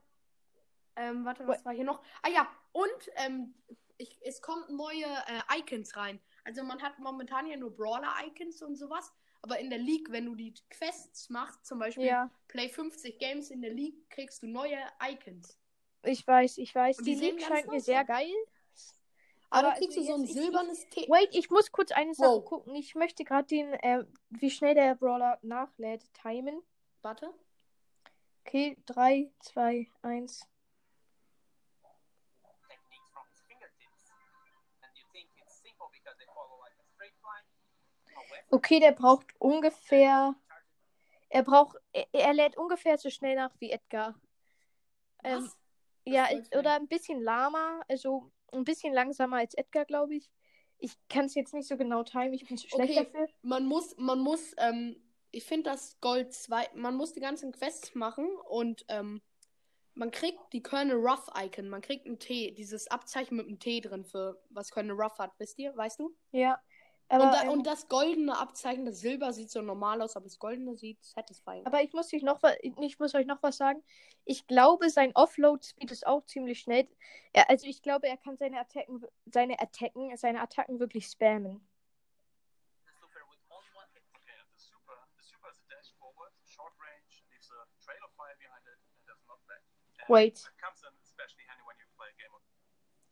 Ähm, 0.96 1.24
warte, 1.24 1.46
was 1.46 1.64
war 1.64 1.72
hier 1.72 1.84
noch? 1.84 2.02
Ah 2.22 2.28
ja, 2.28 2.48
und 2.72 3.10
ähm, 3.16 3.54
ich, 3.98 4.18
es 4.22 4.40
kommen 4.42 4.64
neue 4.76 5.04
äh, 5.04 5.58
Icons 5.58 5.96
rein. 5.96 6.20
Also 6.44 6.62
man 6.62 6.80
hat 6.82 6.98
momentan 6.98 7.46
ja 7.46 7.56
nur 7.56 7.74
Brawler-Icons 7.74 8.62
und 8.62 8.76
sowas. 8.76 9.12
Aber 9.42 9.58
in 9.58 9.70
der 9.70 9.78
League, 9.78 10.10
wenn 10.10 10.24
du 10.26 10.34
die 10.34 10.54
Quests 10.70 11.28
machst, 11.30 11.64
zum 11.66 11.78
Beispiel 11.78 12.04
Ja, 12.06 12.30
Play 12.48 12.68
50 12.68 13.18
Games 13.18 13.50
in 13.50 13.62
der 13.62 13.72
League, 13.72 14.08
kriegst 14.10 14.42
du 14.42 14.48
neue 14.48 14.78
Icons. 15.02 15.58
ich 16.02 16.26
weiß, 16.26 16.58
ich 16.58 16.74
weiß. 16.74 16.98
Und 16.98 17.04
Die 17.04 17.14
die 17.14 17.20
League 17.30 17.42
scheint 17.42 17.68
mir 17.68 17.80
sehr 17.80 18.04
geil. 18.04 18.32
Aber, 19.50 19.68
Aber 19.68 19.76
kriegst 19.78 19.96
also 19.96 20.00
du 20.00 20.06
so 20.06 20.14
ein 20.14 20.20
jetzt- 20.22 20.30
ich- 20.36 20.42
silbernes 20.42 20.88
T. 20.88 21.06
Wait, 21.08 21.28
ich 21.32 21.50
muss 21.50 21.70
kurz 21.70 21.92
eine 21.92 22.12
Sache 22.14 22.28
Wow. 22.30 22.44
gucken. 22.44 22.74
Ich 22.74 22.94
möchte 22.96 23.22
gerade 23.24 23.46
den, 23.46 23.72
äh, 23.74 24.04
wie 24.30 24.50
schnell 24.50 24.74
der 24.74 24.96
Brawler 24.96 25.38
nachlädt, 25.42 26.02
timen. 26.14 26.60
Warte. 27.02 27.32
Okay, 28.44 28.76
3, 28.86 29.30
2, 29.40 29.88
1. 30.02 30.46
Okay, 38.50 38.80
der 38.80 38.92
braucht 38.92 39.26
ungefähr. 39.38 40.34
Er 41.28 41.42
braucht. 41.42 41.76
Er, 41.92 42.06
er 42.12 42.34
lädt 42.34 42.56
ungefähr 42.56 42.98
so 42.98 43.10
schnell 43.10 43.34
nach 43.36 43.52
wie 43.58 43.70
Edgar. 43.70 44.14
Ähm, 45.24 45.44
Was? 45.44 45.56
ja, 46.04 46.28
oder 46.56 46.74
ein 46.74 46.88
bisschen 46.88 47.20
lahmer, 47.20 47.82
also 47.88 48.30
ein 48.52 48.64
bisschen 48.64 48.92
langsamer 48.92 49.38
als 49.38 49.54
Edgar, 49.54 49.84
glaube 49.84 50.14
ich. 50.14 50.30
Ich 50.78 50.92
kann 51.08 51.24
es 51.24 51.34
jetzt 51.34 51.54
nicht 51.54 51.66
so 51.66 51.76
genau 51.76 52.02
timen, 52.02 52.34
ich 52.34 52.46
bin 52.46 52.56
zu 52.56 52.68
schlecht 52.68 52.98
Okay. 52.98 53.04
dafür. 53.04 53.28
Man 53.42 53.66
muss, 53.66 53.96
man 53.96 54.20
muss, 54.20 54.54
ähm, 54.58 55.02
ich 55.30 55.44
finde 55.44 55.70
das 55.70 55.98
Gold 56.00 56.32
2, 56.32 56.68
man 56.74 56.94
muss 56.96 57.12
die 57.14 57.20
ganzen 57.20 57.50
Quests 57.52 57.94
machen 57.94 58.28
und 58.48 58.84
ähm, 58.88 59.22
man 59.94 60.10
kriegt 60.10 60.38
die 60.52 60.62
Colonel 60.62 60.96
Ruff 60.96 61.28
Icon, 61.34 61.70
man 61.70 61.80
kriegt 61.80 62.06
ein 62.06 62.18
T, 62.18 62.52
dieses 62.52 62.88
Abzeichen 62.88 63.36
mit 63.36 63.46
einem 63.46 63.58
T 63.58 63.80
drin 63.80 64.04
für 64.04 64.40
was 64.50 64.70
Colonel 64.70 65.00
Ruff 65.00 65.18
hat, 65.18 65.32
wisst 65.38 65.58
ihr, 65.58 65.74
weißt 65.74 65.98
du? 65.98 66.14
Ja. 66.32 66.60
Aber, 67.08 67.24
und, 67.24 67.32
da, 67.32 67.50
und 67.50 67.66
das 67.66 67.88
goldene 67.88 68.36
Abzeichen, 68.36 68.84
das 68.84 68.98
Silber 68.98 69.32
sieht 69.32 69.50
so 69.50 69.62
normal 69.62 70.02
aus, 70.02 70.16
aber 70.16 70.24
das 70.24 70.40
goldene 70.40 70.76
sieht 70.76 71.04
satisfying. 71.04 71.64
aber 71.64 71.82
ich 71.82 71.92
muss, 71.92 72.08
dich 72.08 72.24
noch, 72.24 72.40
ich 72.60 72.98
muss 72.98 73.14
euch 73.14 73.26
noch 73.26 73.40
was 73.42 73.58
sagen. 73.58 73.82
Ich 74.24 74.46
glaube, 74.48 74.90
sein 74.90 75.12
Offload-Speed 75.14 75.92
ist 75.92 76.06
auch 76.06 76.26
ziemlich 76.26 76.58
schnell. 76.58 76.88
Er, 77.32 77.48
also 77.48 77.66
ich 77.68 77.80
glaube, 77.80 78.08
er 78.08 78.16
kann 78.16 78.36
seine 78.36 78.58
Attacken, 78.58 79.04
seine 79.26 79.60
Attacken, 79.60 80.16
seine 80.16 80.40
Attacken 80.40 80.80
wirklich 80.80 81.06
spammen. 81.06 81.60
Wait. 90.08 90.52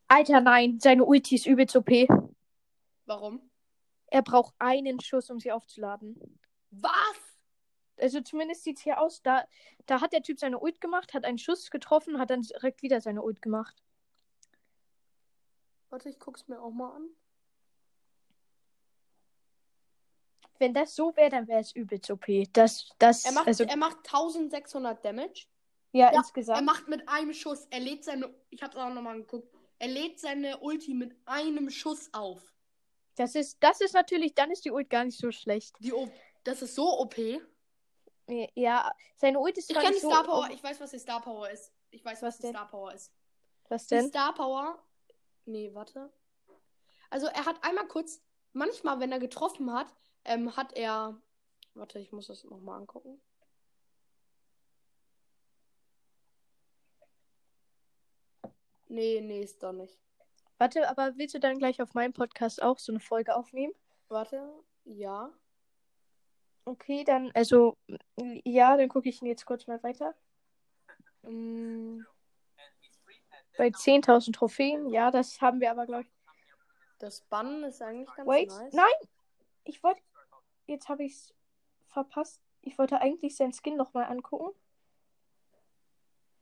Alter, 0.07 0.41
nein, 0.41 0.79
seine 0.79 1.03
Ulti 1.03 1.35
ist 1.35 1.45
übelst 1.45 1.75
OP. 1.75 1.89
Warum? 3.05 3.51
Er 4.15 4.21
braucht 4.21 4.53
einen 4.59 5.01
Schuss, 5.01 5.29
um 5.29 5.41
sie 5.41 5.51
aufzuladen. 5.51 6.39
Was? 6.71 7.19
Also 7.97 8.21
zumindest 8.21 8.63
sieht 8.63 8.77
es 8.77 8.83
hier 8.83 9.01
aus. 9.01 9.21
Da, 9.21 9.43
da 9.87 9.99
hat 9.99 10.13
der 10.13 10.21
Typ 10.21 10.39
seine 10.39 10.57
Ult 10.57 10.79
gemacht, 10.79 11.13
hat 11.13 11.25
einen 11.25 11.37
Schuss 11.37 11.69
getroffen, 11.69 12.17
hat 12.17 12.29
dann 12.29 12.41
direkt 12.41 12.81
wieder 12.81 13.01
seine 13.01 13.21
Ult 13.21 13.41
gemacht. 13.41 13.75
Warte, 15.89 16.07
ich 16.07 16.17
guck's 16.17 16.47
mir 16.47 16.61
auch 16.61 16.71
mal 16.71 16.95
an. 16.95 17.09
Wenn 20.59 20.73
das 20.73 20.95
so 20.95 21.13
wäre, 21.17 21.31
dann 21.31 21.49
wäre 21.49 21.59
es 21.59 21.75
übelst 21.75 22.09
OP. 22.09 22.25
Das, 22.53 22.91
das, 22.97 23.25
Er 23.25 23.33
macht, 23.33 23.47
also, 23.47 23.65
er 23.65 23.75
macht 23.75 23.97
1600 23.97 25.03
Damage. 25.03 25.47
ja, 25.91 26.13
ja, 26.13 26.19
insgesamt. 26.19 26.59
Er 26.59 26.63
macht 26.63 26.87
mit 26.87 27.05
einem 27.09 27.33
Schuss, 27.33 27.67
er 27.69 27.81
lädt 27.81 28.05
seine, 28.05 28.33
ich 28.49 28.63
hab's 28.63 28.77
auch 28.77 28.93
nochmal 28.93 29.17
geguckt, 29.17 29.53
er 29.77 29.89
lädt 29.89 30.21
seine 30.21 30.59
Ulti 30.59 30.93
mit 30.93 31.13
einem 31.25 31.69
Schuss 31.69 32.13
auf. 32.13 32.54
Das 33.15 33.35
ist, 33.35 33.57
das 33.61 33.81
ist 33.81 33.93
natürlich, 33.93 34.33
dann 34.33 34.51
ist 34.51 34.65
die 34.65 34.71
Ult 34.71 34.89
gar 34.89 35.05
nicht 35.05 35.17
so 35.17 35.31
schlecht. 35.31 35.75
Die 35.79 35.93
o 35.93 36.09
das 36.43 36.61
ist 36.61 36.75
so 36.75 36.99
OP. 36.99 37.17
Ich 37.17 37.41
Ja, 38.55 38.91
seine 39.15 39.39
Ult 39.39 39.57
ist 39.57 39.69
zwar 39.69 39.81
kenne 39.81 39.95
die 39.95 40.01
so. 40.01 40.09
Star 40.09 40.23
Power, 40.23 40.49
ich 40.51 40.63
weiß, 40.63 40.79
was 40.79 40.91
die 40.91 40.99
Star 40.99 41.21
Power 41.21 41.49
ist. 41.49 41.71
Ich 41.91 42.03
weiß, 42.03 42.21
was, 42.21 42.35
Was 42.35 42.37
die? 42.39 42.49
Star 42.49 42.67
Power 42.67 42.93
ist. 42.93 43.11
Was 43.69 43.87
Die 43.87 43.95
denn? 43.95 44.09
Star 44.09 44.33
Power. 44.33 44.83
Nee, 45.45 45.73
warte. 45.73 46.11
Also 47.09 47.27
er 47.27 47.45
hat 47.45 47.63
einmal 47.63 47.87
kurz, 47.87 48.21
manchmal, 48.53 48.99
wenn 48.99 49.11
er 49.11 49.19
getroffen 49.19 49.71
hat, 49.73 49.87
ähm, 50.25 50.55
hat 50.57 50.73
er. 50.73 51.19
Warte, 51.73 51.99
ich 51.99 52.11
muss 52.11 52.27
das 52.27 52.43
nochmal 52.43 52.79
angucken. 52.79 53.21
Nee, 58.87 59.21
nee, 59.21 59.41
ist 59.41 59.61
doch 59.63 59.73
nicht. 59.73 60.04
Warte, 60.57 60.87
aber 60.89 61.17
willst 61.17 61.35
du 61.35 61.39
dann 61.39 61.57
gleich 61.59 61.81
auf 61.81 61.93
meinem 61.93 62.13
Podcast 62.13 62.61
auch 62.61 62.79
so 62.79 62.91
eine 62.91 62.99
Folge 62.99 63.35
aufnehmen? 63.35 63.73
Warte, 64.07 64.41
ja. 64.85 65.29
Okay, 66.63 67.03
dann, 67.03 67.31
also, 67.33 67.77
ja, 68.43 68.75
dann 68.77 68.89
gucke 68.89 69.09
ich 69.09 69.21
ihn 69.21 69.27
jetzt 69.27 69.45
kurz 69.45 69.67
mal 69.67 69.81
weiter. 69.83 70.15
And 71.23 72.05
Bei 73.57 73.67
10.000 73.67 74.33
Trophäen, 74.33 74.89
ja, 74.89 75.11
das 75.11 75.41
haben 75.41 75.59
wir 75.59 75.71
aber, 75.71 75.85
glaube 75.85 76.03
ich. 76.03 76.09
das 76.99 77.21
Bannen 77.21 77.63
ist 77.63 77.81
eigentlich 77.81 78.13
ganz 78.15 78.27
Wait, 78.27 78.49
nice. 78.49 78.73
nein! 78.73 79.09
Ich 79.65 79.83
wollte. 79.83 80.01
Jetzt 80.67 80.89
habe 80.89 81.03
ich 81.03 81.13
es 81.13 81.33
verpasst. 81.87 82.41
Ich 82.61 82.77
wollte 82.77 82.99
eigentlich 82.99 83.35
seinen 83.35 83.53
Skin 83.53 83.75
nochmal 83.75 84.05
angucken. 84.05 84.51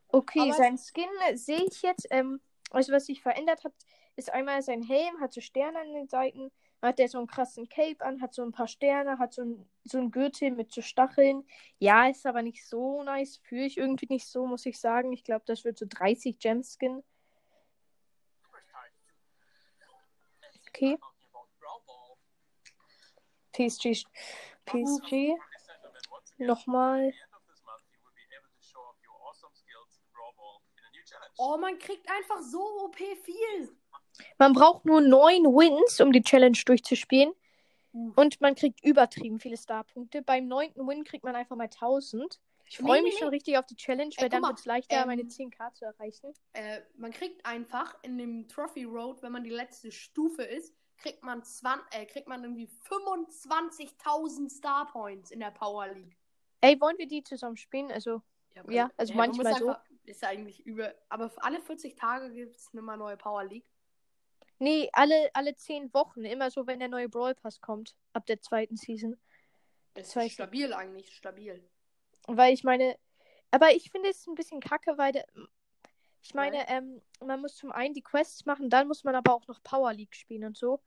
Okay, 0.08 0.42
Aber- 0.42 0.54
sein 0.54 0.78
Skin 0.78 1.10
sehe 1.34 1.64
ich 1.66 1.82
jetzt. 1.82 2.08
Ähm, 2.12 2.40
also, 2.72 2.94
was 2.94 3.06
sich 3.08 3.22
verändert 3.22 3.64
hat, 3.64 3.74
ist 4.16 4.32
einmal 4.32 4.62
sein 4.62 4.84
Helm, 4.84 5.20
hat 5.20 5.34
so 5.34 5.42
Sterne 5.42 5.80
an 5.80 5.94
den 5.94 6.08
Seiten. 6.08 6.52
Hat 6.82 7.00
er 7.00 7.08
so 7.08 7.18
einen 7.18 7.28
krassen 7.28 7.70
Cape 7.70 8.04
an, 8.04 8.22
hat 8.22 8.34
so 8.34 8.44
ein 8.44 8.52
paar 8.52 8.68
Sterne, 8.68 9.18
hat 9.18 9.34
so 9.34 9.42
ein, 9.44 9.70
so 9.86 10.00
ein 10.00 10.12
Gürtel 10.12 10.52
mit 10.52 10.72
so 10.74 10.82
Stacheln. 10.82 11.48
Ja, 11.80 12.08
ist 12.10 12.26
aber 12.26 12.42
nicht 12.42 12.68
so 12.68 13.04
nice. 13.04 13.38
Fühle 13.38 13.66
ich 13.66 13.78
irgendwie 13.78 14.08
nicht 14.10 14.28
so, 14.28 14.46
muss 14.46 14.66
ich 14.66 14.80
sagen. 14.80 15.14
Ich 15.14 15.24
glaube, 15.24 15.46
das 15.46 15.64
wird 15.64 15.78
so 15.78 15.86
30 15.88 16.40
Gem-Skin. 16.40 17.04
Okay. 20.68 20.98
PSG. 23.54 24.04
PSG. 24.66 25.38
Nochmal. 26.38 27.14
Oh, 31.38 31.58
man 31.58 31.78
kriegt 31.80 32.10
einfach 32.10 32.42
so 32.42 32.60
OP 32.86 32.98
viel. 32.98 33.83
Man 34.38 34.54
braucht 34.54 34.86
nur 34.86 35.02
neun 35.02 35.46
Wins, 35.46 36.00
um 36.02 36.12
die 36.12 36.22
Challenge 36.22 36.58
durchzuspielen. 36.66 37.34
Mhm. 37.94 38.14
Und 38.16 38.42
man 38.42 38.56
kriegt 38.56 38.84
übertrieben 38.84 39.40
viele 39.40 39.58
Starpunkte. 39.58 40.22
Beim 40.22 40.48
neunten 40.48 40.88
Win 40.88 41.04
kriegt 41.04 41.24
man 41.24 41.36
einfach 41.36 41.56
mal 41.56 41.70
1000. 41.70 42.40
Ich 42.66 42.78
freue 42.78 43.02
nee, 43.02 43.10
mich 43.10 43.18
schon 43.18 43.30
nee. 43.30 43.36
richtig 43.36 43.58
auf 43.58 43.66
die 43.66 43.76
Challenge, 43.76 44.12
Ey, 44.16 44.24
weil 44.24 44.30
guck 44.30 44.42
dann 44.42 44.50
wird 44.50 44.60
es 44.60 44.66
leichter, 44.66 45.02
ähm, 45.02 45.08
meine 45.08 45.24
10k 45.24 45.74
zu 45.74 45.86
erreichen. 45.86 46.34
Äh, 46.54 46.82
man 46.96 47.12
kriegt 47.12 47.46
einfach 47.46 47.96
in 48.02 48.18
dem 48.18 48.48
Trophy 48.48 48.86
Road, 48.86 49.22
wenn 49.22 49.32
man 49.32 49.44
die 49.44 49.50
letzte 49.50 49.92
Stufe 49.92 50.44
ist, 50.44 50.74
kriegt 50.98 51.24
man, 51.24 51.44
20, 51.44 51.94
äh, 51.94 52.06
kriegt 52.06 52.28
man 52.28 52.44
irgendwie 52.44 52.70
25.000 52.90 54.50
Star 54.50 54.88
Points 54.88 55.32
in 55.32 55.40
der 55.40 55.52
Power 55.52 55.88
League. 55.88 56.18
Ey, 56.62 56.80
wollen 56.80 56.98
wir 56.98 57.08
die 57.08 57.24
zusammen 57.24 57.58
spielen? 57.58 57.92
Also, 57.92 58.22
Ja, 58.70 58.90
also 58.98 59.14
man 59.14 59.30
muss 59.30 59.38
manchmal 59.38 59.60
so. 59.60 59.68
einfach- 59.70 59.84
Ist 60.06 60.22
ja 60.22 60.30
eigentlich 60.30 60.66
über. 60.66 60.94
Aber 61.10 61.32
alle 61.38 61.62
40 61.62 61.96
Tage 61.96 62.32
gibt 62.34 62.56
es 62.56 62.70
eine 62.72 62.82
neue 62.98 63.18
Power 63.18 63.44
League. 63.44 63.66
Nee, 64.64 64.90
alle, 64.94 65.30
alle 65.34 65.56
10 65.56 65.94
Wochen. 65.94 66.24
Immer 66.26 66.50
so, 66.50 66.66
wenn 66.66 66.80
der 66.80 66.90
neue 66.90 67.10
Brawl 67.10 67.36
Pass 67.36 67.62
kommt. 67.62 67.96
Ab 68.14 68.26
der 68.26 68.42
zweiten 68.42 68.78
Season. 68.78 69.20
Das 69.94 70.16
ist 70.16 70.32
stabil 70.34 70.74
eigentlich, 70.74 71.16
stabil. 71.16 71.64
Weil 72.28 72.54
ich 72.54 72.64
meine, 72.64 72.98
aber 73.52 73.72
ich 73.76 73.92
finde 73.92 74.10
es 74.10 74.26
ein 74.26 74.36
bisschen 74.36 74.60
kacke, 74.60 74.98
weil 74.98 75.12
der, 75.12 75.28
ich 76.24 76.34
meine, 76.34 76.68
ähm, 76.70 77.02
man 77.20 77.42
muss 77.42 77.56
zum 77.58 77.72
einen 77.72 77.94
die 77.94 78.02
Quests 78.02 78.46
machen, 78.46 78.70
dann 78.70 78.88
muss 78.88 79.04
man 79.04 79.14
aber 79.16 79.34
auch 79.34 79.46
noch 79.48 79.62
Power 79.62 79.94
League 79.94 80.16
spielen 80.16 80.46
und 80.46 80.58
so. 80.58 80.82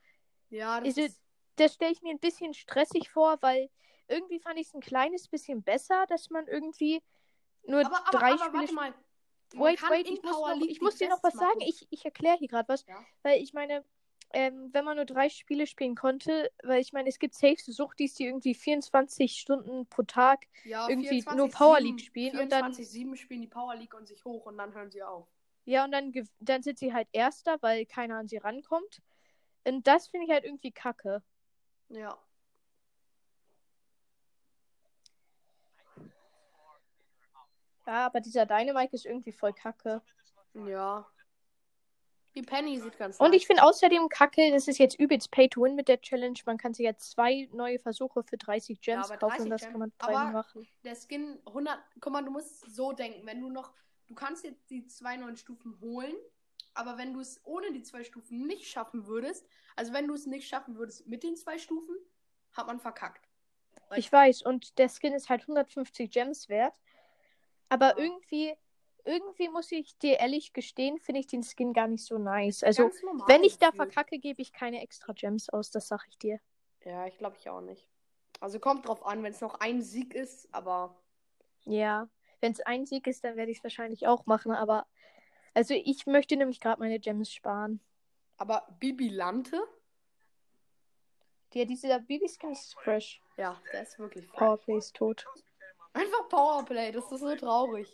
Ja, 0.51 0.81
das 0.81 0.97
Ist 0.97 0.99
ist. 0.99 1.23
das 1.57 1.75
stelle 1.75 1.93
ich 1.93 2.03
mir 2.03 2.11
ein 2.11 2.19
bisschen 2.19 2.55
stressig 2.55 3.11
vor, 3.11 3.37
weil 3.43 3.71
irgendwie 4.09 4.41
fand 4.41 4.59
ich 4.59 4.69
es 4.69 4.75
ein 4.75 4.81
kleines 4.81 5.29
bisschen 5.29 5.63
besser, 5.63 6.07
dass 6.09 6.31
man 6.31 6.47
irgendwie 6.49 7.03
nur 7.67 7.85
Aber, 7.85 8.07
aber, 8.09 8.19
drei 8.19 8.33
aber 8.33 8.45
Spiele. 8.45 8.53
warte 8.55 8.75
mal. 8.75 8.95
Wait, 9.55 9.81
wait, 9.83 10.09
ich 10.09 10.23
muss, 10.23 10.33
noch, 10.33 10.61
ich 10.67 10.81
muss 10.81 10.97
dir 10.97 11.09
noch 11.09 11.23
was 11.23 11.35
sagen. 11.35 11.59
machen. 11.59 11.69
Ich, 11.69 11.87
ich 11.91 12.05
erkläre 12.05 12.37
hier 12.37 12.49
gerade 12.49 12.69
was. 12.69 12.85
Ja. 12.87 13.05
Weil 13.23 13.41
ich 13.43 13.53
meine, 13.53 13.85
ähm, 14.33 14.71
wenn 14.73 14.85
man 14.85 14.97
nur 14.97 15.05
drei 15.05 15.29
Spiele 15.29 15.67
spielen 15.67 15.95
konnte, 15.95 16.51
weil 16.63 16.81
ich 16.81 16.93
meine, 16.93 17.09
es 17.09 17.19
gibt 17.19 17.35
safe 17.35 17.57
so 17.59 17.73
Suchtis, 17.73 18.15
die 18.15 18.27
irgendwie 18.27 18.55
24 18.55 19.39
Stunden 19.39 19.87
pro 19.87 20.03
Tag 20.03 20.47
Ja, 20.65 20.89
irgendwie 20.89 21.23
24, 21.23 21.37
nur 21.39 21.49
Power 21.51 21.77
7, 21.77 21.87
League 21.87 22.01
spielen 22.01 22.39
und 22.39 22.51
dann- 22.51 22.75
24, 22.75 22.89
7 22.91 23.17
spielen 23.17 23.43
die 23.43 23.47
Power 23.49 23.77
League 23.77 23.95
und 23.95 24.09
sich 24.09 24.25
hoch 24.25 24.47
und 24.47 24.59
dann 24.59 24.75
hören 24.75 24.91
sie 24.91 25.03
auf. 25.03 25.29
Ja, 25.65 25.85
und 25.85 25.93
dann, 25.93 26.13
dann 26.41 26.63
sind 26.63 26.79
sie 26.79 26.93
halt 26.93 27.09
Erster, 27.13 27.57
weil 27.61 27.87
keiner 27.87 28.17
an 28.19 28.29
sie 28.29 28.37
rankommt. 28.37 29.01
Und 29.65 29.87
das 29.87 30.09
finde 30.09 30.27
ich 30.27 30.33
halt 30.33 30.45
irgendwie 30.45 30.71
kacke. 30.71 31.23
Ja. 31.89 32.17
Ja, 37.87 38.07
aber 38.07 38.21
dieser 38.21 38.47
Dynamite 38.47 38.95
ist 38.95 39.07
irgendwie 39.07 39.33
voll 39.33 39.53
kacke. 39.53 40.03
Ja. 40.55 41.07
Die 42.35 42.43
Penny 42.43 42.79
sieht 42.79 42.99
ganz 42.99 43.19
Und 43.19 43.31
nice 43.31 43.41
ich 43.41 43.47
finde 43.47 43.63
außerdem 43.63 44.09
kacke, 44.11 44.51
das 44.51 44.69
ist 44.69 44.79
jetzt 44.79 44.99
übelst 44.99 45.31
Pay 45.31 45.49
to 45.49 45.63
Win 45.63 45.75
mit 45.75 45.89
der 45.89 46.01
Challenge. 46.01 46.39
Man 46.45 46.59
kann 46.59 46.75
sich 46.75 46.85
jetzt 46.85 47.11
zwei 47.13 47.49
neue 47.53 47.79
Versuche 47.79 48.23
für 48.25 48.37
30 48.37 48.81
Gems 48.81 49.11
aber 49.11 49.17
kaufen 49.19 49.43
und 49.45 49.49
30 49.49 49.51
das 49.51 49.61
Gems. 49.63 49.71
kann 49.73 49.81
man 49.81 49.93
Aber- 49.99 50.13
dreimal 50.13 50.33
machen. 50.33 50.69
der 50.85 50.95
Skin 50.97 51.39
100. 51.47 51.79
Guck 52.01 52.13
mal, 52.13 52.23
du 52.25 52.31
musst 52.31 52.61
so 52.71 52.93
denken, 52.93 53.27
wenn 53.27 53.41
du 53.41 53.49
noch. 53.49 53.73
Du 54.09 54.15
kannst 54.15 54.45
jetzt 54.45 54.69
die 54.71 54.87
zwei 54.87 55.17
neuen 55.17 55.37
Stufen 55.37 55.81
holen, 55.81 56.15
aber 56.75 56.99
wenn 56.99 57.15
du 57.15 57.21
es 57.21 57.41
ohne 57.45 57.73
die 57.73 57.83
zwei 57.83 58.05
Stufen 58.05 58.47
nicht 58.47 58.69
schaffen 58.69 59.07
würdest, 59.07 59.49
also 59.75 59.93
wenn 59.95 60.07
du 60.07 60.15
es 60.15 60.27
nicht 60.27 60.47
schaffen 60.47 60.77
würdest 60.77 61.07
mit 61.07 61.23
den 61.23 61.37
zwei 61.37 61.59
Stufen, 61.59 61.97
hat 62.53 62.67
man 62.67 62.79
verkackt. 62.81 63.29
Ich 63.97 64.13
weiß, 64.13 64.43
und 64.43 64.79
der 64.79 64.89
Skin 64.91 65.13
ist 65.15 65.29
halt 65.31 65.43
150 65.43 66.11
Gems 66.11 66.49
wert. 66.49 66.75
Aber 67.69 67.99
Ja. 67.99 68.05
irgendwie, 68.05 68.55
irgendwie 69.05 69.49
muss 69.49 69.71
ich 69.73 69.97
dir 69.99 70.19
ehrlich 70.19 70.53
gestehen, 70.53 70.99
finde 70.99 71.21
ich 71.21 71.27
den 71.27 71.43
Skin 71.43 71.73
gar 71.73 71.89
nicht 71.89 72.05
so 72.05 72.19
nice. 72.19 72.63
Also, 72.63 72.91
wenn 73.27 73.45
ich 73.45 73.59
da 73.59 73.73
verkacke, 73.73 74.19
gebe 74.19 74.43
ich 74.43 74.53
keine 74.53 74.83
extra 74.83 75.13
Gems 75.13 75.49
aus, 75.49 75.71
das 75.71 75.89
sag 75.89 76.07
ich 76.09 76.19
dir. 76.19 76.41
Ja, 76.85 77.07
ich 77.07 77.19
glaube 77.19 77.37
ich 77.39 77.49
auch 77.49 77.61
nicht. 77.61 77.89
Also 78.41 78.61
kommt 78.61 78.87
drauf 78.87 79.05
an, 79.05 79.23
wenn 79.23 79.33
es 79.33 79.41
noch 79.41 79.55
ein 79.61 79.83
Sieg 79.83 80.15
ist, 80.15 80.49
aber 80.53 80.97
Ja, 81.65 82.09
wenn 82.41 82.53
es 82.53 82.61
ein 82.61 82.87
Sieg 82.87 83.07
ist, 83.07 83.25
dann 83.25 83.37
werde 83.37 83.51
ich 83.51 83.59
es 83.59 83.65
wahrscheinlich 83.65 84.07
auch 84.07 84.27
machen, 84.27 84.53
aber 84.53 84.87
also 85.55 85.75
ich 85.75 86.07
möchte 86.07 86.37
nämlich 86.37 86.61
gerade 86.61 86.81
meine 86.81 87.01
Gems 87.01 87.33
sparen. 87.33 87.81
aber 88.37 88.67
Bibi 88.79 89.09
Lante, 89.09 89.59
Der, 91.55 91.65
dieser 91.65 92.01
Baby-Skin 92.01 92.51
ist 92.53 92.75
fresh. 92.75 93.21
ja, 93.37 93.61
der 93.73 93.83
ist 93.83 93.99
wirklich 93.99 94.27
fresh. 94.27 94.39
Powerplay 94.39 94.77
ist 94.79 94.95
tot. 94.97 95.27
Einfach 95.97 96.29
Powerplay, 96.29 96.93
das 96.93 97.11
ist 97.11 97.21
so 97.21 97.35
traurig. 97.37 97.89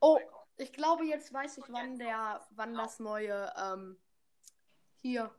Oh, 0.00 0.16
play 0.16 0.26
Power 0.26 0.44
ich 0.56 0.72
glaube, 0.72 1.04
jetzt 1.04 1.32
weiß 1.32 1.58
ich, 1.58 1.64
wann 1.68 1.98
der, 1.98 2.46
wann 2.50 2.74
das 2.74 3.00
neue, 3.00 3.52
ähm, 3.56 3.98
hier, 5.00 5.34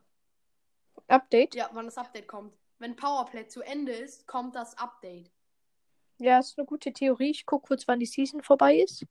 Update? 1.06 1.54
ja, 1.54 1.70
wann 1.72 1.86
das 1.86 1.98
Update 1.98 2.26
kommt. 2.26 2.52
Wenn 2.78 2.96
Powerplay 2.96 3.46
zu 3.46 3.62
Ende 3.62 3.92
ist, 3.92 4.26
kommt 4.26 4.56
das 4.56 4.76
Update. 4.76 5.30
Ja, 6.18 6.38
ist 6.38 6.58
eine 6.58 6.66
gute 6.66 6.92
Theorie. 6.92 7.30
Ich 7.30 7.46
gucke 7.46 7.68
kurz, 7.68 7.86
wann 7.86 8.00
die 8.00 8.06
Season 8.06 8.42
vorbei 8.42 8.76
ist. 8.76 9.06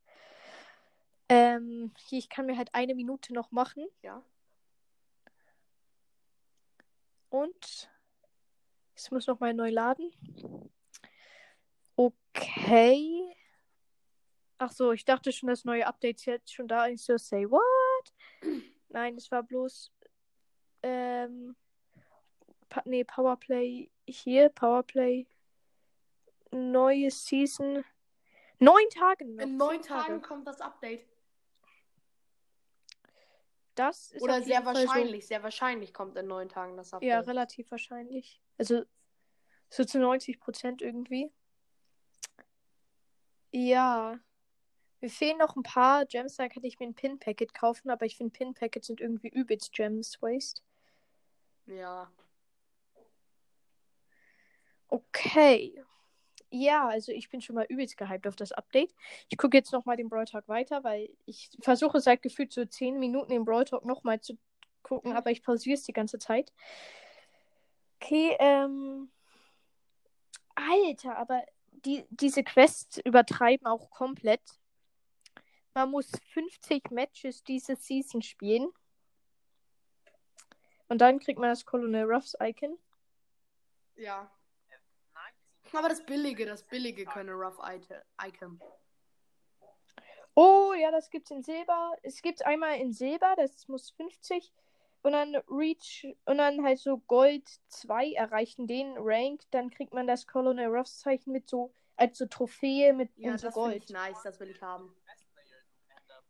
Ähm, 1.29 1.93
hier, 1.97 2.19
ich 2.19 2.29
kann 2.29 2.45
mir 2.45 2.57
halt 2.57 2.69
eine 2.73 2.95
Minute 2.95 3.33
noch 3.33 3.51
machen. 3.51 3.87
Ja. 4.01 4.23
Und 7.29 7.89
es 8.95 9.11
muss 9.11 9.27
noch 9.27 9.39
mal 9.39 9.53
neu 9.53 9.69
laden. 9.69 10.11
Okay. 11.95 13.35
Ach 14.57 14.71
so, 14.71 14.91
ich 14.91 15.03
dachte 15.05 15.31
schon, 15.31 15.49
das 15.49 15.65
neue 15.65 15.85
Update 15.85 16.17
ist 16.17 16.25
jetzt 16.25 16.53
schon 16.53 16.67
da. 16.67 16.87
Ich 16.87 17.03
so, 17.03 17.17
say 17.17 17.45
what? 17.49 18.13
Nein, 18.89 19.15
es 19.15 19.29
war 19.31 19.43
bloß 19.43 19.91
ähm, 20.83 21.55
pa 22.69 22.81
nee, 22.85 23.03
Powerplay 23.03 23.89
hier, 24.07 24.49
Powerplay 24.49 25.27
neue 26.51 27.11
Season. 27.11 27.83
Neun 28.59 28.89
Tage 28.89 29.25
noch. 29.25 29.43
In 29.43 29.57
neun 29.57 29.81
Tage. 29.81 30.07
Tagen 30.07 30.21
kommt 30.21 30.47
das 30.47 30.61
Update. 30.61 31.05
Das 33.75 34.11
ist 34.11 34.21
Oder 34.21 34.41
sehr 34.41 34.61
Fall 34.63 34.75
so- 34.75 34.87
wahrscheinlich, 34.87 35.27
sehr 35.27 35.43
wahrscheinlich 35.43 35.93
kommt 35.93 36.15
in 36.15 36.27
neun 36.27 36.47
Tagen 36.47 36.77
das 36.77 36.93
Update. 36.93 37.09
Ja, 37.09 37.19
relativ 37.19 37.69
wahrscheinlich. 37.71 38.41
Also 38.57 38.83
so 39.69 39.83
zu 39.83 39.99
90 39.99 40.39
Prozent 40.39 40.81
irgendwie. 40.81 41.31
Ja. 43.51 44.19
Mir 45.01 45.09
fehlen 45.09 45.37
noch 45.37 45.55
ein 45.55 45.63
paar 45.63 46.05
Gems, 46.05 46.35
da 46.35 46.49
könnte 46.49 46.67
ich 46.67 46.79
mir 46.79 46.87
ein 46.87 46.95
Pin-Packet 46.95 47.53
kaufen, 47.53 47.89
aber 47.89 48.05
ich 48.05 48.17
finde 48.17 48.31
Pin-Packets 48.31 48.87
sind 48.87 49.01
irgendwie 49.01 49.29
übelst 49.29 49.71
Gems 49.73 50.21
Waste. 50.21 50.61
Ja. 51.67 52.11
Okay. 54.87 55.81
Ja, 56.49 56.87
also 56.87 57.11
ich 57.11 57.29
bin 57.29 57.41
schon 57.41 57.55
mal 57.55 57.65
übelst 57.67 57.97
gehypt 57.97 58.27
auf 58.27 58.35
das 58.35 58.51
Update. 58.51 58.93
Ich 59.29 59.37
gucke 59.37 59.57
jetzt 59.57 59.73
nochmal 59.73 59.97
den 59.97 60.09
Brawl 60.09 60.25
Talk 60.25 60.47
weiter, 60.47 60.83
weil 60.83 61.09
ich 61.25 61.49
versuche 61.59 61.99
seit 61.99 62.21
gefühlt 62.21 62.53
so 62.53 62.63
10 62.63 62.97
Minuten 62.99 63.31
den 63.31 63.45
Brawl 63.45 63.65
Talk 63.65 63.83
nochmal 63.85 64.21
zu 64.21 64.37
gucken, 64.81 65.13
aber 65.13 65.31
ich 65.31 65.43
pausiere 65.43 65.73
es 65.73 65.83
die 65.83 65.93
ganze 65.93 66.19
Zeit. 66.19 66.53
Okay, 68.05 68.35
ähm. 68.39 69.11
Alter, 70.53 71.17
aber 71.17 71.43
die, 71.71 72.05
diese 72.09 72.43
Quests 72.43 72.99
übertreiben 73.03 73.65
auch 73.67 73.89
komplett. 73.89 74.41
Man 75.73 75.91
muss 75.91 76.11
50 76.33 76.91
Matches 76.91 77.43
diese 77.43 77.75
Season 77.75 78.21
spielen. 78.21 78.71
Und 80.87 80.99
dann 80.99 81.19
kriegt 81.19 81.39
man 81.39 81.49
das 81.49 81.65
Colonel 81.65 82.05
Ruffs 82.09 82.37
Icon. 82.39 82.77
Ja. 83.95 84.31
have 84.69 84.81
19 85.63 85.79
Aber 85.79 85.89
das 85.89 86.05
Billige, 86.05 86.45
das 86.45 86.63
Billige 86.63 87.05
Rough 87.05 87.59
Ite- 87.59 88.05
Icon. 88.21 88.61
Oh, 90.35 90.73
ja, 90.73 90.91
das 90.91 91.09
gibt's 91.09 91.31
in 91.31 91.43
Silber. 91.43 91.97
Es 92.03 92.21
gibt's 92.21 92.43
einmal 92.43 92.77
in 92.77 92.93
Silber, 92.93 93.33
das 93.35 93.67
muss 93.67 93.89
50. 93.91 94.53
Und 95.05 95.11
dann 95.11 95.35
Reach 95.47 96.17
und 96.25 96.39
dann 96.39 96.63
halt 96.63 96.79
so 96.79 96.97
Gold 96.97 97.47
2 97.67 98.13
erreichen 98.13 98.65
den 98.65 98.95
Rank. 98.97 99.41
Dann 99.51 99.69
kriegt 99.69 99.93
man 99.93 100.07
das 100.07 100.25
Colonel 100.25 100.65
Ruffs 100.65 100.97
Zeichen 100.97 101.31
mit 101.31 101.47
so, 101.47 101.71
als 101.95 102.17
so 102.17 102.25
Trophäe 102.25 102.91
mit 102.91 103.11
Ja, 103.15 103.33
und 103.33 103.37
so 103.37 103.45
das 103.45 103.53
Gold. 103.53 103.83
ich 103.83 103.89
nice, 103.91 104.23
das 104.23 104.39
will 104.39 104.49
ich 104.49 104.59
haben. 104.63 104.85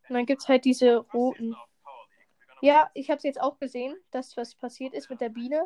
Und 0.09 0.13
dann 0.13 0.25
gibt's 0.25 0.49
halt 0.49 0.65
diese 0.65 0.97
roten. 0.97 1.55
Ja, 2.59 2.91
ich 2.93 3.09
hab's 3.09 3.23
jetzt 3.23 3.39
auch 3.39 3.57
gesehen, 3.59 3.95
dass 4.11 4.35
was 4.35 4.55
passiert 4.55 4.93
ist 4.93 5.09
mit 5.09 5.21
der 5.21 5.29
Biene. 5.29 5.65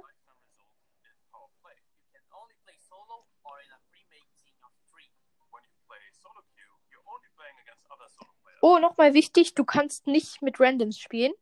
Oh, 8.62 8.78
nochmal 8.78 9.16
wichtig, 9.16 9.56
du 9.56 9.66
kannst 9.66 10.06
nicht 10.06 10.44
mit 10.44 10.60
Randoms 10.60 11.00
spielen. 11.00 11.34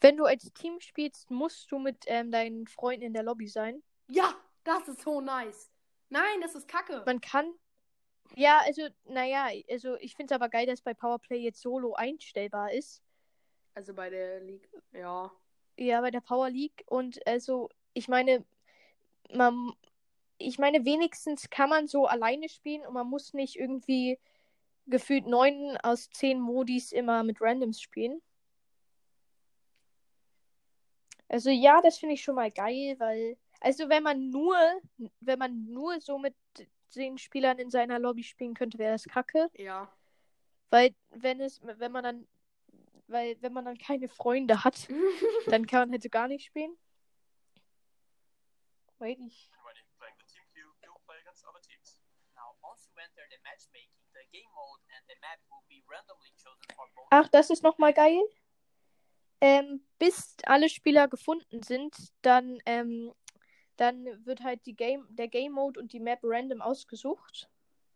Wenn 0.00 0.16
du 0.16 0.24
als 0.24 0.52
Team 0.52 0.80
spielst, 0.80 1.30
musst 1.30 1.70
du 1.70 1.78
mit 1.78 2.04
ähm, 2.06 2.30
deinen 2.30 2.66
Freunden 2.66 3.04
in 3.06 3.14
der 3.14 3.22
Lobby 3.22 3.48
sein. 3.48 3.82
Ja, 4.08 4.34
das 4.64 4.88
ist 4.88 5.02
so 5.02 5.20
nice. 5.20 5.70
Nein, 6.10 6.40
das 6.42 6.54
ist 6.54 6.68
kacke. 6.68 7.02
Man 7.06 7.20
kann. 7.20 7.52
Ja, 8.36 8.60
also, 8.64 8.88
naja, 9.04 9.48
also 9.70 9.96
ich 9.96 10.14
finde 10.14 10.34
es 10.34 10.40
aber 10.40 10.48
geil, 10.48 10.66
dass 10.66 10.82
bei 10.82 10.94
Powerplay 10.94 11.38
jetzt 11.38 11.60
Solo 11.60 11.94
einstellbar 11.94 12.72
ist. 12.72 13.02
Also 13.74 13.94
bei 13.94 14.10
der 14.10 14.40
League. 14.40 14.68
Ja. 14.92 15.30
Ja, 15.76 16.00
bei 16.00 16.10
der 16.10 16.20
Power 16.20 16.50
League. 16.50 16.84
Und 16.86 17.26
also, 17.26 17.68
ich 17.92 18.08
meine, 18.08 18.44
man. 19.32 19.72
Ich 20.36 20.58
meine, 20.58 20.84
wenigstens 20.84 21.48
kann 21.48 21.70
man 21.70 21.86
so 21.86 22.06
alleine 22.06 22.48
spielen 22.48 22.84
und 22.84 22.92
man 22.92 23.06
muss 23.06 23.34
nicht 23.34 23.56
irgendwie 23.56 24.18
gefühlt 24.86 25.26
neun 25.26 25.78
aus 25.82 26.10
zehn 26.10 26.40
Modis 26.40 26.92
immer 26.92 27.22
mit 27.22 27.40
Randoms 27.40 27.80
spielen. 27.80 28.20
Also 31.34 31.50
ja, 31.50 31.80
das 31.80 31.98
finde 31.98 32.14
ich 32.14 32.22
schon 32.22 32.36
mal 32.36 32.52
geil, 32.52 32.94
weil. 33.00 33.36
Also 33.58 33.88
wenn 33.88 34.04
man 34.04 34.30
nur, 34.30 34.56
wenn 35.18 35.38
man 35.40 35.64
nur 35.64 36.00
so 36.00 36.16
mit 36.16 36.36
den 36.94 37.18
Spielern 37.18 37.58
in 37.58 37.70
seiner 37.70 37.98
Lobby 37.98 38.22
spielen 38.22 38.54
könnte, 38.54 38.78
wäre 38.78 38.92
das 38.92 39.04
kacke. 39.06 39.50
Ja. 39.54 39.92
Weil 40.70 40.94
wenn 41.10 41.40
es, 41.40 41.60
wenn 41.64 41.90
man 41.90 42.04
dann, 42.04 42.28
weil 43.08 43.36
wenn 43.40 43.52
man 43.52 43.64
dann 43.64 43.78
keine 43.78 44.08
Freunde 44.08 44.62
hat, 44.62 44.86
dann 45.48 45.66
kann 45.66 45.80
man 45.80 45.90
halt 45.90 46.04
so 46.04 46.08
gar 46.08 46.28
nicht 46.28 46.44
spielen. 46.44 46.76
Wait, 49.00 49.18
ich. 49.18 49.50
When 49.64 49.74
you're 49.74 49.98
playing 49.98 50.14
the 50.18 50.32
team 50.32 50.44
queue, 50.52 50.70
you'll 50.84 51.02
play 51.04 51.18
against 51.18 51.44
other 51.48 51.60
teams. 51.62 52.00
Now, 52.36 52.54
once 52.62 52.86
you 52.86 52.94
enter 53.02 53.26
the 53.28 53.42
matchmaking, 53.42 53.90
the 54.12 54.22
game 54.30 54.50
mode 54.54 54.78
and 54.94 55.02
the 55.08 55.18
map 55.20 55.40
will 55.50 55.66
be 55.68 55.82
randomly 55.90 56.30
chosen 56.36 56.62
for 56.76 56.86
both. 56.94 57.08
Ach, 57.10 57.28
das 57.28 57.50
ist 57.50 57.64
nochmal 57.64 57.92
geil. 57.92 58.22
Ähm, 59.44 59.84
bis 59.98 60.36
alle 60.46 60.70
Spieler 60.70 61.06
gefunden 61.06 61.62
sind, 61.62 61.94
dann, 62.22 62.58
ähm, 62.64 63.12
dann 63.76 64.06
wird 64.24 64.42
halt 64.42 64.64
die 64.64 64.74
Game, 64.74 65.06
der 65.10 65.28
Game 65.28 65.52
Mode 65.52 65.78
und 65.78 65.92
die 65.92 66.00
Map 66.00 66.20
random 66.22 66.62
ausgesucht. 66.62 67.50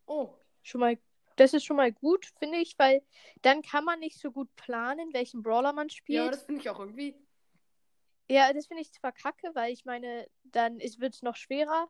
Oh. 0.04 0.28
Schon 0.62 0.82
mal 0.82 0.98
Das 1.36 1.54
ist 1.54 1.64
schon 1.64 1.76
mal 1.76 1.90
gut, 1.90 2.26
finde 2.38 2.58
ich, 2.58 2.78
weil 2.78 3.00
dann 3.40 3.62
kann 3.62 3.84
man 3.84 3.98
nicht 4.00 4.18
so 4.18 4.30
gut 4.30 4.54
planen, 4.56 5.14
welchen 5.14 5.42
Brawler 5.42 5.72
man 5.72 5.88
Ja, 5.88 5.94
spielt. 5.94 6.32
das 6.34 6.42
finde 6.42 6.60
ich 6.60 6.68
auch 6.68 6.80
irgendwie. 6.80 7.14
Ja, 8.28 8.52
das 8.52 8.66
finde 8.66 8.82
ich 8.82 8.92
zwar 8.92 9.12
kacke, 9.12 9.54
weil 9.54 9.72
ich 9.72 9.86
meine, 9.86 10.28
dann 10.44 10.78
wird 10.80 11.14
es 11.14 11.22
noch 11.22 11.36
schwerer. 11.36 11.88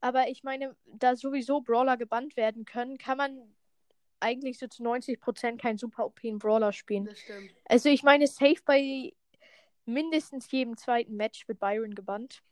Aber 0.00 0.28
ich 0.28 0.42
meine, 0.42 0.76
da 0.84 1.16
sowieso 1.16 1.62
Brawler 1.62 1.96
gebannt 1.96 2.36
werden 2.36 2.66
können, 2.66 2.98
kann 2.98 3.16
man 3.16 3.54
eigentlich 4.20 4.58
so 4.58 4.66
zu 4.66 4.82
90% 4.82 5.60
keinen 5.60 5.78
super 5.78 6.06
OP 6.06 6.20
Brawler 6.38 6.72
spielen. 6.72 7.04
Das 7.06 7.18
stimmt. 7.18 7.54
Also 7.66 7.88
ich 7.88 8.02
meine, 8.02 8.26
safe 8.26 8.60
bei 8.64 9.12
mindestens 9.84 10.50
jedem 10.50 10.76
zweiten 10.76 11.16
Match 11.16 11.46
wird 11.48 11.60
Byron 11.60 11.94
gebannt. 11.94 12.42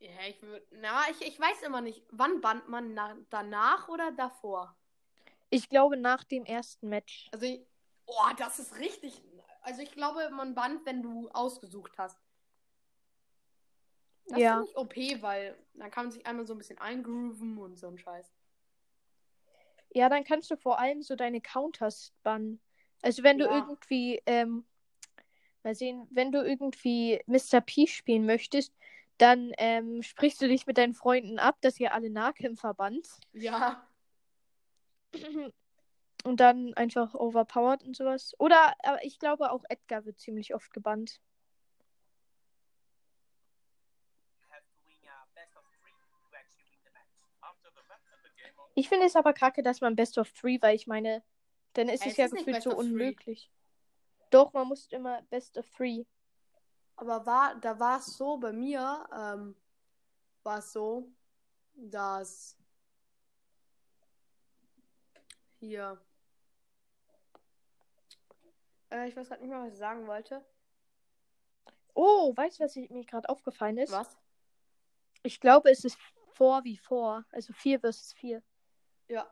Ja, 0.00 0.10
ich 0.28 0.40
würde. 0.42 0.64
Na, 0.80 1.02
ich, 1.10 1.20
ich 1.26 1.40
weiß 1.40 1.62
immer 1.62 1.80
nicht. 1.80 2.04
Wann 2.10 2.40
bannt 2.40 2.68
man 2.68 2.94
na, 2.94 3.16
danach 3.30 3.88
oder 3.88 4.12
davor? 4.12 4.76
Ich 5.50 5.68
glaube 5.68 5.96
nach 5.96 6.22
dem 6.24 6.44
ersten 6.44 6.88
Match. 6.88 7.28
Also, 7.32 7.46
ich, 7.46 7.60
oh, 8.06 8.30
das 8.36 8.58
ist 8.60 8.78
richtig. 8.78 9.20
Also, 9.62 9.82
ich 9.82 9.90
glaube, 9.90 10.30
man 10.30 10.54
bannt, 10.54 10.86
wenn 10.86 11.02
du 11.02 11.28
ausgesucht 11.30 11.98
hast. 11.98 12.20
Das 14.26 14.38
Ja. 14.38 14.56
finde 14.58 14.70
ich 14.70 14.76
OP, 14.76 15.22
weil 15.22 15.58
dann 15.74 15.90
kann 15.90 16.04
man 16.04 16.12
sich 16.12 16.26
einmal 16.26 16.46
so 16.46 16.54
ein 16.54 16.58
bisschen 16.58 16.78
eingrooven 16.78 17.58
und 17.58 17.76
so 17.76 17.88
ein 17.88 17.98
Scheiß. 17.98 18.30
Ja, 19.94 20.08
dann 20.08 20.24
kannst 20.24 20.50
du 20.50 20.56
vor 20.56 20.78
allem 20.78 21.02
so 21.02 21.16
deine 21.16 21.40
Counters 21.40 22.12
bannen. 22.22 22.60
Also 23.02 23.22
wenn 23.22 23.38
du 23.38 23.46
Ja. 23.46 23.50
irgendwie, 23.58 24.20
ähm, 24.26 24.64
mal 25.62 25.74
sehen, 25.74 26.06
wenn 26.10 26.32
du 26.32 26.42
irgendwie 26.42 27.20
Mr. 27.26 27.60
P 27.60 27.86
spielen 27.86 28.26
möchtest, 28.26 28.72
dann 29.18 29.52
ähm, 29.58 30.02
sprichst 30.02 30.40
du 30.40 30.48
dich 30.48 30.66
mit 30.66 30.78
deinen 30.78 30.94
Freunden 30.94 31.38
ab, 31.38 31.56
dass 31.60 31.80
ihr 31.80 31.92
alle 31.92 32.10
Nahkämpfer 32.10 32.74
bannt. 32.74 33.08
Ja. 33.32 33.88
Und 36.24 36.40
dann 36.40 36.74
einfach 36.74 37.14
overpowered 37.14 37.82
und 37.84 37.96
sowas. 37.96 38.34
Oder, 38.38 38.74
aber 38.82 39.04
ich 39.04 39.18
glaube 39.18 39.50
auch 39.50 39.64
Edgar 39.68 40.04
wird 40.04 40.18
ziemlich 40.18 40.54
oft 40.54 40.72
gebannt. 40.72 41.20
Ich 48.78 48.88
finde 48.88 49.06
es 49.06 49.16
aber 49.16 49.32
kacke, 49.32 49.64
dass 49.64 49.80
man 49.80 49.96
Best 49.96 50.18
of 50.18 50.30
Three, 50.32 50.58
weil 50.62 50.76
ich 50.76 50.86
meine, 50.86 51.24
dann 51.72 51.88
ist 51.88 52.02
es 52.06 52.12
es 52.12 52.16
ja 52.16 52.24
ist 52.26 52.36
gefühlt 52.36 52.62
so 52.62 52.70
of 52.70 52.76
Three. 52.76 52.84
unmöglich. 52.86 53.50
Doch, 54.30 54.52
man 54.52 54.68
muss 54.68 54.86
immer 54.92 55.20
Best 55.22 55.58
of 55.58 55.68
Three. 55.70 56.04
Aber 56.94 57.26
war, 57.26 57.56
da 57.56 57.78
war 57.80 57.98
es 57.98 58.06
so, 58.16 58.36
bei 58.36 58.52
mir 58.52 59.08
ähm, 59.12 59.56
war 60.44 60.58
es 60.58 60.72
so, 60.72 61.08
dass 61.74 62.56
hier. 65.58 66.00
Äh, 68.90 69.08
ich 69.08 69.16
weiß 69.16 69.28
gerade 69.28 69.42
nicht 69.42 69.50
mehr, 69.50 69.60
was 69.60 69.72
ich 69.72 69.78
sagen 69.78 70.06
wollte. 70.06 70.44
Oh, 71.94 72.32
weißt 72.36 72.60
du, 72.60 72.64
was 72.64 72.76
ich- 72.76 72.90
mir 72.90 73.04
gerade 73.04 73.28
aufgefallen 73.28 73.78
ist? 73.78 73.90
Was? 73.90 74.16
Ich 75.24 75.40
glaube, 75.40 75.68
es 75.70 75.84
ist 75.84 75.98
4 76.34 76.60
wie 76.62 76.76
4. 76.78 77.24
Also 77.32 77.52
4 77.52 77.80
versus 77.80 78.12
4. 78.12 78.40
Ja. 79.08 79.30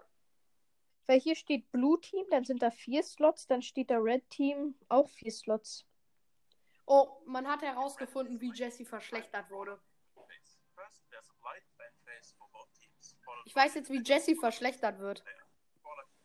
Weil 1.07 1.21
hier 1.21 1.37
steht 1.37 1.71
Blue 1.71 2.01
Team, 2.01 2.27
dann 2.31 2.45
sind 2.45 2.63
da 2.63 2.71
vier 2.71 3.03
Slots, 3.03 3.47
dann 3.47 3.63
steht 3.63 3.91
da 3.91 3.99
Red 3.99 4.29
Team 4.29 4.75
auch 4.89 5.09
vier 5.09 5.31
Slots. 5.31 5.87
Oh, 6.87 7.09
man 7.27 7.47
hat 7.47 7.63
herausgefunden, 7.63 8.41
wie 8.41 8.53
Jesse 8.53 8.85
verschlechtert 8.85 9.51
wurde. 9.51 9.81
Ich 13.45 13.55
weiß 13.55 13.75
jetzt, 13.75 13.91
wie 13.91 14.03
Jesse 14.03 14.35
verschlechtert 14.37 14.99
wird. 14.99 15.25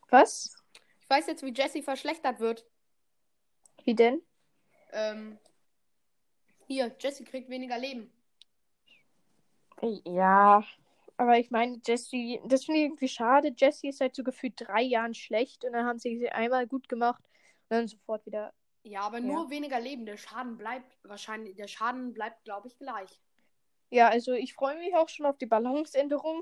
Was? 0.09 0.55
Ich 0.99 1.09
weiß 1.09 1.27
jetzt, 1.27 1.43
wie 1.43 1.53
Jesse 1.53 1.83
verschlechtert 1.83 2.39
wird. 2.39 2.65
Wie 3.83 3.95
denn? 3.95 4.21
Ähm, 4.91 5.39
hier, 6.67 6.95
Jesse 6.99 7.23
kriegt 7.23 7.49
weniger 7.49 7.77
Leben. 7.77 8.11
Ja. 10.05 10.63
Aber 11.21 11.37
ich 11.37 11.51
meine, 11.51 11.79
Jesse, 11.85 12.39
das 12.45 12.65
finde 12.65 12.79
ich 12.79 12.85
irgendwie 12.87 13.07
schade. 13.07 13.53
Jesse 13.55 13.89
ist 13.89 13.99
seit 13.99 14.15
so 14.15 14.23
gefühlt 14.23 14.55
drei 14.55 14.81
Jahren 14.81 15.13
schlecht 15.13 15.63
und 15.63 15.73
dann 15.73 15.85
haben 15.85 15.99
sie 15.99 16.17
sie 16.17 16.31
einmal 16.31 16.65
gut 16.65 16.89
gemacht 16.89 17.23
und 17.69 17.77
dann 17.77 17.87
sofort 17.87 18.25
wieder. 18.25 18.51
Ja, 18.81 19.01
aber 19.01 19.19
nur 19.19 19.51
weniger 19.51 19.79
Leben. 19.79 20.07
Der 20.07 20.17
Schaden 20.17 20.57
bleibt 20.57 20.97
wahrscheinlich, 21.03 21.55
der 21.55 21.67
Schaden 21.67 22.11
bleibt, 22.11 22.43
glaube 22.43 22.69
ich, 22.69 22.77
gleich. 22.79 23.21
Ja, 23.91 24.07
also 24.07 24.33
ich 24.33 24.55
freue 24.55 24.79
mich 24.79 24.95
auch 24.95 25.09
schon 25.09 25.27
auf 25.27 25.37
die 25.37 25.45
Balanceänderung. 25.45 26.39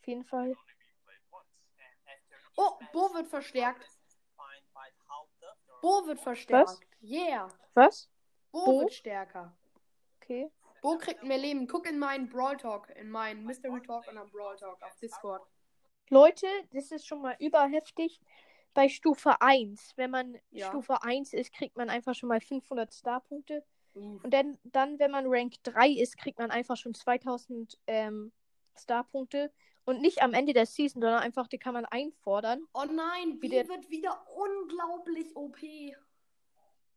Auf 0.00 0.06
jeden 0.08 0.24
Fall. 0.24 0.56
Oh, 2.56 2.70
Bo 2.92 3.14
wird 3.14 3.28
verstärkt. 3.28 3.88
Bo 5.80 6.06
wird 6.06 6.20
verstärkt. 6.20 6.80
Yeah. 7.00 7.48
Was? 7.74 8.10
Bo, 8.50 8.64
Bo? 8.64 8.80
wird 8.80 8.94
stärker. 8.94 9.56
Okay. 10.20 10.50
Bo 10.82 10.98
kriegt 10.98 11.22
mehr 11.22 11.38
Leben. 11.38 11.66
Guck 11.66 11.88
in 11.88 11.98
meinen 11.98 12.28
Brawl 12.28 12.56
Talk, 12.58 12.90
in 12.96 13.08
meinen 13.10 13.44
Mystery 13.44 13.80
Talk 13.80 14.06
und 14.08 14.18
am 14.18 14.28
Brawl 14.30 14.56
Talk 14.56 14.82
auf 14.82 14.94
Discord. 14.96 15.42
Leute, 16.10 16.46
das 16.72 16.90
ist 16.90 17.06
schon 17.06 17.22
mal 17.22 17.36
überheftig. 17.38 18.20
Bei 18.74 18.88
Stufe 18.88 19.40
1, 19.40 19.92
wenn 19.96 20.10
man 20.10 20.36
Ja. 20.50 20.68
Stufe 20.68 21.02
1 21.02 21.32
ist, 21.34 21.52
kriegt 21.54 21.76
man 21.76 21.88
einfach 21.88 22.14
schon 22.14 22.28
mal 22.28 22.40
500 22.40 22.92
Star-Punkte. 22.92 23.64
Uff. 23.94 24.24
Und 24.24 24.34
dann, 24.34 24.58
dann, 24.64 24.98
wenn 24.98 25.10
man 25.10 25.24
Rank 25.28 25.54
3 25.62 25.88
ist, 25.90 26.18
kriegt 26.18 26.38
man 26.38 26.50
einfach 26.50 26.76
schon 26.76 26.94
2000 26.94 27.78
ähm, 27.86 28.32
Star-Punkte. 28.76 29.52
Und 29.84 30.00
nicht 30.00 30.22
am 30.22 30.32
Ende 30.32 30.52
der 30.52 30.66
Season, 30.66 31.02
sondern 31.02 31.20
einfach, 31.22 31.48
die 31.48 31.58
kann 31.58 31.74
man 31.74 31.84
einfordern. 31.84 32.66
Oh 32.72 32.84
nein, 32.84 33.34
Wie 33.40 33.48
B 33.48 33.48
der- 33.50 33.68
wird 33.68 33.90
wieder 33.90 34.26
unglaublich 34.34 35.36
OP. 35.36 35.58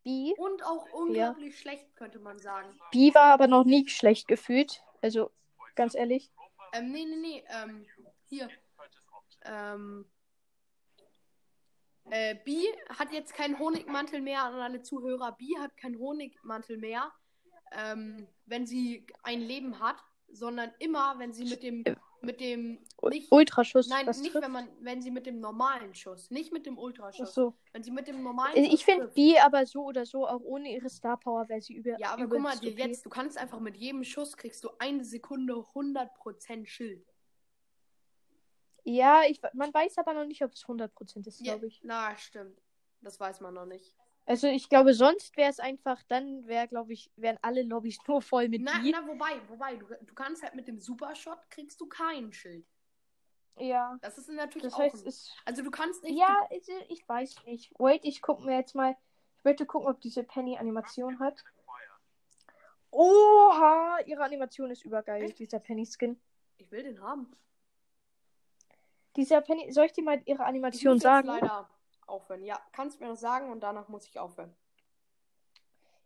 B. 0.06 0.34
Und 0.38 0.64
auch 0.64 0.86
unglaublich 0.94 1.60
schlecht, 1.60 1.96
könnte 1.96 2.20
man 2.20 2.38
sagen. 2.40 2.80
B 2.92 3.14
war 3.14 3.34
aber 3.34 3.48
noch 3.48 3.66
nie 3.66 3.88
schlecht 3.90 4.28
gefühlt. 4.28 4.84
Also, 5.02 5.32
ganz 5.74 5.96
ehrlich. 5.96 6.32
Ähm, 6.74 6.92
nee, 6.92 7.06
nee, 7.06 7.16
nee. 7.16 7.44
Ähm, 7.50 7.86
hier. 8.30 8.50
Ähm, 9.44 10.06
äh, 12.12 12.36
B 12.46 12.68
hat 12.90 13.12
jetzt 13.12 13.34
keinen 13.34 13.58
Honigmantel 13.58 14.22
mehr 14.22 14.44
an 14.44 14.54
alle 14.54 14.84
Zuhörer. 14.84 15.32
B 15.32 15.58
hat 15.58 15.76
keinen 15.76 15.98
Honigmantel 15.98 16.78
mehr, 16.78 17.12
ähm, 17.72 18.28
wenn 18.46 18.68
sie 18.68 19.08
ein 19.24 19.42
Leben 19.42 19.80
hat, 19.80 19.98
sondern 20.28 20.72
immer, 20.78 21.18
wenn 21.18 21.34
sie 21.34 21.46
mit 21.46 21.64
dem, 21.64 21.84
mit 22.26 22.40
dem, 22.40 22.80
nicht, 23.10 23.32
Ultraschuss. 23.32 23.88
nein, 23.88 24.06
nicht, 24.06 24.32
trifft. 24.32 24.44
wenn 24.44 24.52
man, 24.52 24.68
wenn 24.82 25.02
sie 25.02 25.12
mit 25.12 25.26
dem 25.26 25.40
normalen 25.40 25.94
Schuss, 25.96 26.30
nicht 26.32 26.52
mit 26.52 26.66
dem 26.66 26.78
Ultraschuss, 26.78 27.30
Ach 27.30 27.34
so. 27.34 27.54
wenn 27.74 27.84
sie 27.84 27.92
mit 27.92 28.08
dem 28.08 28.22
normalen 28.24 28.56
Ich 28.58 28.84
finde. 28.84 29.08
B 29.10 29.38
aber 29.40 29.66
so 29.66 29.84
oder 29.86 30.06
so, 30.06 30.28
auch 30.28 30.42
ohne 30.42 30.72
ihre 30.74 30.90
Star 30.90 31.18
Power, 31.20 31.48
wäre 31.50 31.62
sie 31.62 31.76
über. 31.76 31.98
Ja, 32.00 32.12
aber 32.14 32.28
guck 32.28 32.40
mal, 32.40 32.58
dir 32.58 32.72
jetzt, 32.72 33.06
du 33.06 33.10
kannst 33.10 33.38
einfach 33.38 33.60
mit 33.60 33.78
jedem 33.78 34.04
Schuss 34.04 34.36
kriegst 34.36 34.64
du 34.64 34.70
eine 34.80 35.04
Sekunde 35.06 35.54
100% 35.54 36.66
Schild. 36.66 37.06
Ja, 38.84 39.24
ich, 39.28 39.42
man 39.54 39.74
weiß 39.74 39.98
aber 39.98 40.14
noch 40.14 40.26
nicht, 40.26 40.44
ob 40.44 40.52
es 40.52 40.64
100% 40.66 41.28
ist, 41.28 41.40
Ja, 41.42 41.54
glaube 41.54 41.68
ich. 41.68 41.82
na, 41.84 42.16
stimmt. 42.18 42.62
Das 43.02 43.20
weiß 43.20 43.42
man 43.42 43.54
noch 43.54 43.66
nicht. 43.66 43.96
Also 44.28 44.48
ich 44.48 44.70
glaube, 44.70 44.94
sonst 44.96 45.38
wäre 45.38 45.52
es 45.52 45.60
einfach, 45.60 46.02
dann 46.08 46.48
wäre, 46.48 46.68
glaube 46.68 46.94
ich, 46.94 47.12
wären 47.16 47.38
alle 47.44 47.62
Lobbys 47.62 48.00
nur 48.08 48.22
voll 48.22 48.50
mit 48.50 48.64
Na, 48.64 48.82
na, 48.84 49.08
wobei, 49.08 49.40
wobei, 49.48 49.76
du, 49.76 49.86
du 49.86 50.14
kannst 50.16 50.42
halt 50.42 50.56
mit 50.56 50.68
dem 50.68 50.80
Supershot 50.80 51.38
kriegst 51.52 51.80
du 51.80 51.88
kein 51.88 52.34
Schild. 52.34 52.66
Ja. 53.58 53.98
Das 54.02 54.18
ist 54.18 54.30
natürlich 54.30 54.64
Das 54.64 54.78
heißt, 54.78 55.06
ein, 55.06 55.08
es. 55.08 55.32
also 55.46 55.62
du 55.64 55.70
kannst 55.70 56.04
nicht. 56.04 56.18
Ja, 56.18 56.48
ich, 56.50 56.68
ich 56.90 57.08
weiß 57.08 57.46
nicht. 57.46 57.72
Wait, 57.78 58.04
ich 58.04 58.22
gucke 58.22 58.44
mir 58.44 58.58
jetzt 58.58 58.74
mal. 58.74 58.98
Ich 59.38 59.44
möchte 59.44 59.66
gucken, 59.68 59.88
ob 59.88 60.02
diese 60.02 60.24
Penny 60.24 60.58
Animation 60.58 61.20
hat. 61.20 61.44
Oha, 62.90 64.00
ihre 64.06 64.24
Animation 64.24 64.72
ist 64.72 64.86
übergeil, 64.86 65.26
Echt? 65.26 65.40
dieser 65.40 65.60
Penny-Skin. 65.60 66.20
Ich 66.58 66.72
will 66.72 66.84
den 66.84 67.02
haben. 67.02 67.32
Dieser 69.18 69.42
Penny, 69.42 69.72
soll 69.72 69.86
ich 69.86 69.92
dir 69.94 70.04
mal 70.04 70.22
ihre 70.26 70.46
Animation 70.46 71.00
sagen? 71.00 71.28
leider 71.28 71.70
aufhören. 72.08 72.44
Ja, 72.44 72.60
kannst 72.72 73.00
mir 73.00 73.08
das 73.08 73.20
sagen 73.20 73.52
und 73.52 73.62
danach 73.62 73.88
muss 73.88 74.08
ich 74.08 74.20
aufhören. 74.20 74.56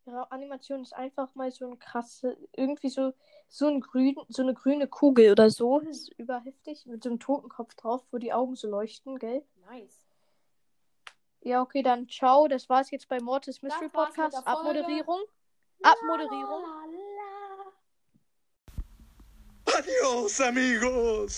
Ihre 0.06 0.32
Animation 0.32 0.82
ist 0.82 0.94
einfach 0.94 1.36
mal 1.36 1.52
so 1.52 1.70
ein 1.70 1.78
krasse, 1.78 2.36
irgendwie 2.56 2.90
so, 2.90 3.14
so 3.48 3.68
ein 3.68 3.80
grün, 3.80 4.16
so 4.28 4.42
eine 4.42 4.54
grüne 4.54 4.88
Kugel 4.88 5.32
oder 5.32 5.50
so. 5.50 5.80
Ist 5.80 6.10
überheftig. 6.18 6.86
Mit 6.86 7.04
so 7.04 7.10
einem 7.10 7.20
Totenkopf 7.20 7.76
drauf, 7.76 8.04
wo 8.12 8.18
die 8.18 8.34
Augen 8.34 8.56
so 8.56 8.68
leuchten, 8.68 9.20
gell? 9.20 9.46
Nice. 9.70 10.08
Ja, 11.42 11.62
okay, 11.62 11.84
dann 11.84 12.10
ciao. 12.10 12.48
Das 12.48 12.70
war's 12.70 12.92
jetzt 12.92 13.08
bei 13.08 13.20
Mortis 13.20 13.62
Mystery 13.62 13.90
Podcast. 13.90 14.36
Abmoderierung. 14.48 15.22
Abmoderierung. 15.84 16.64
La, 16.64 16.86
la, 16.86 17.00
la. 17.18 17.40
Adiós 19.78 20.42
amigos. 20.42 21.38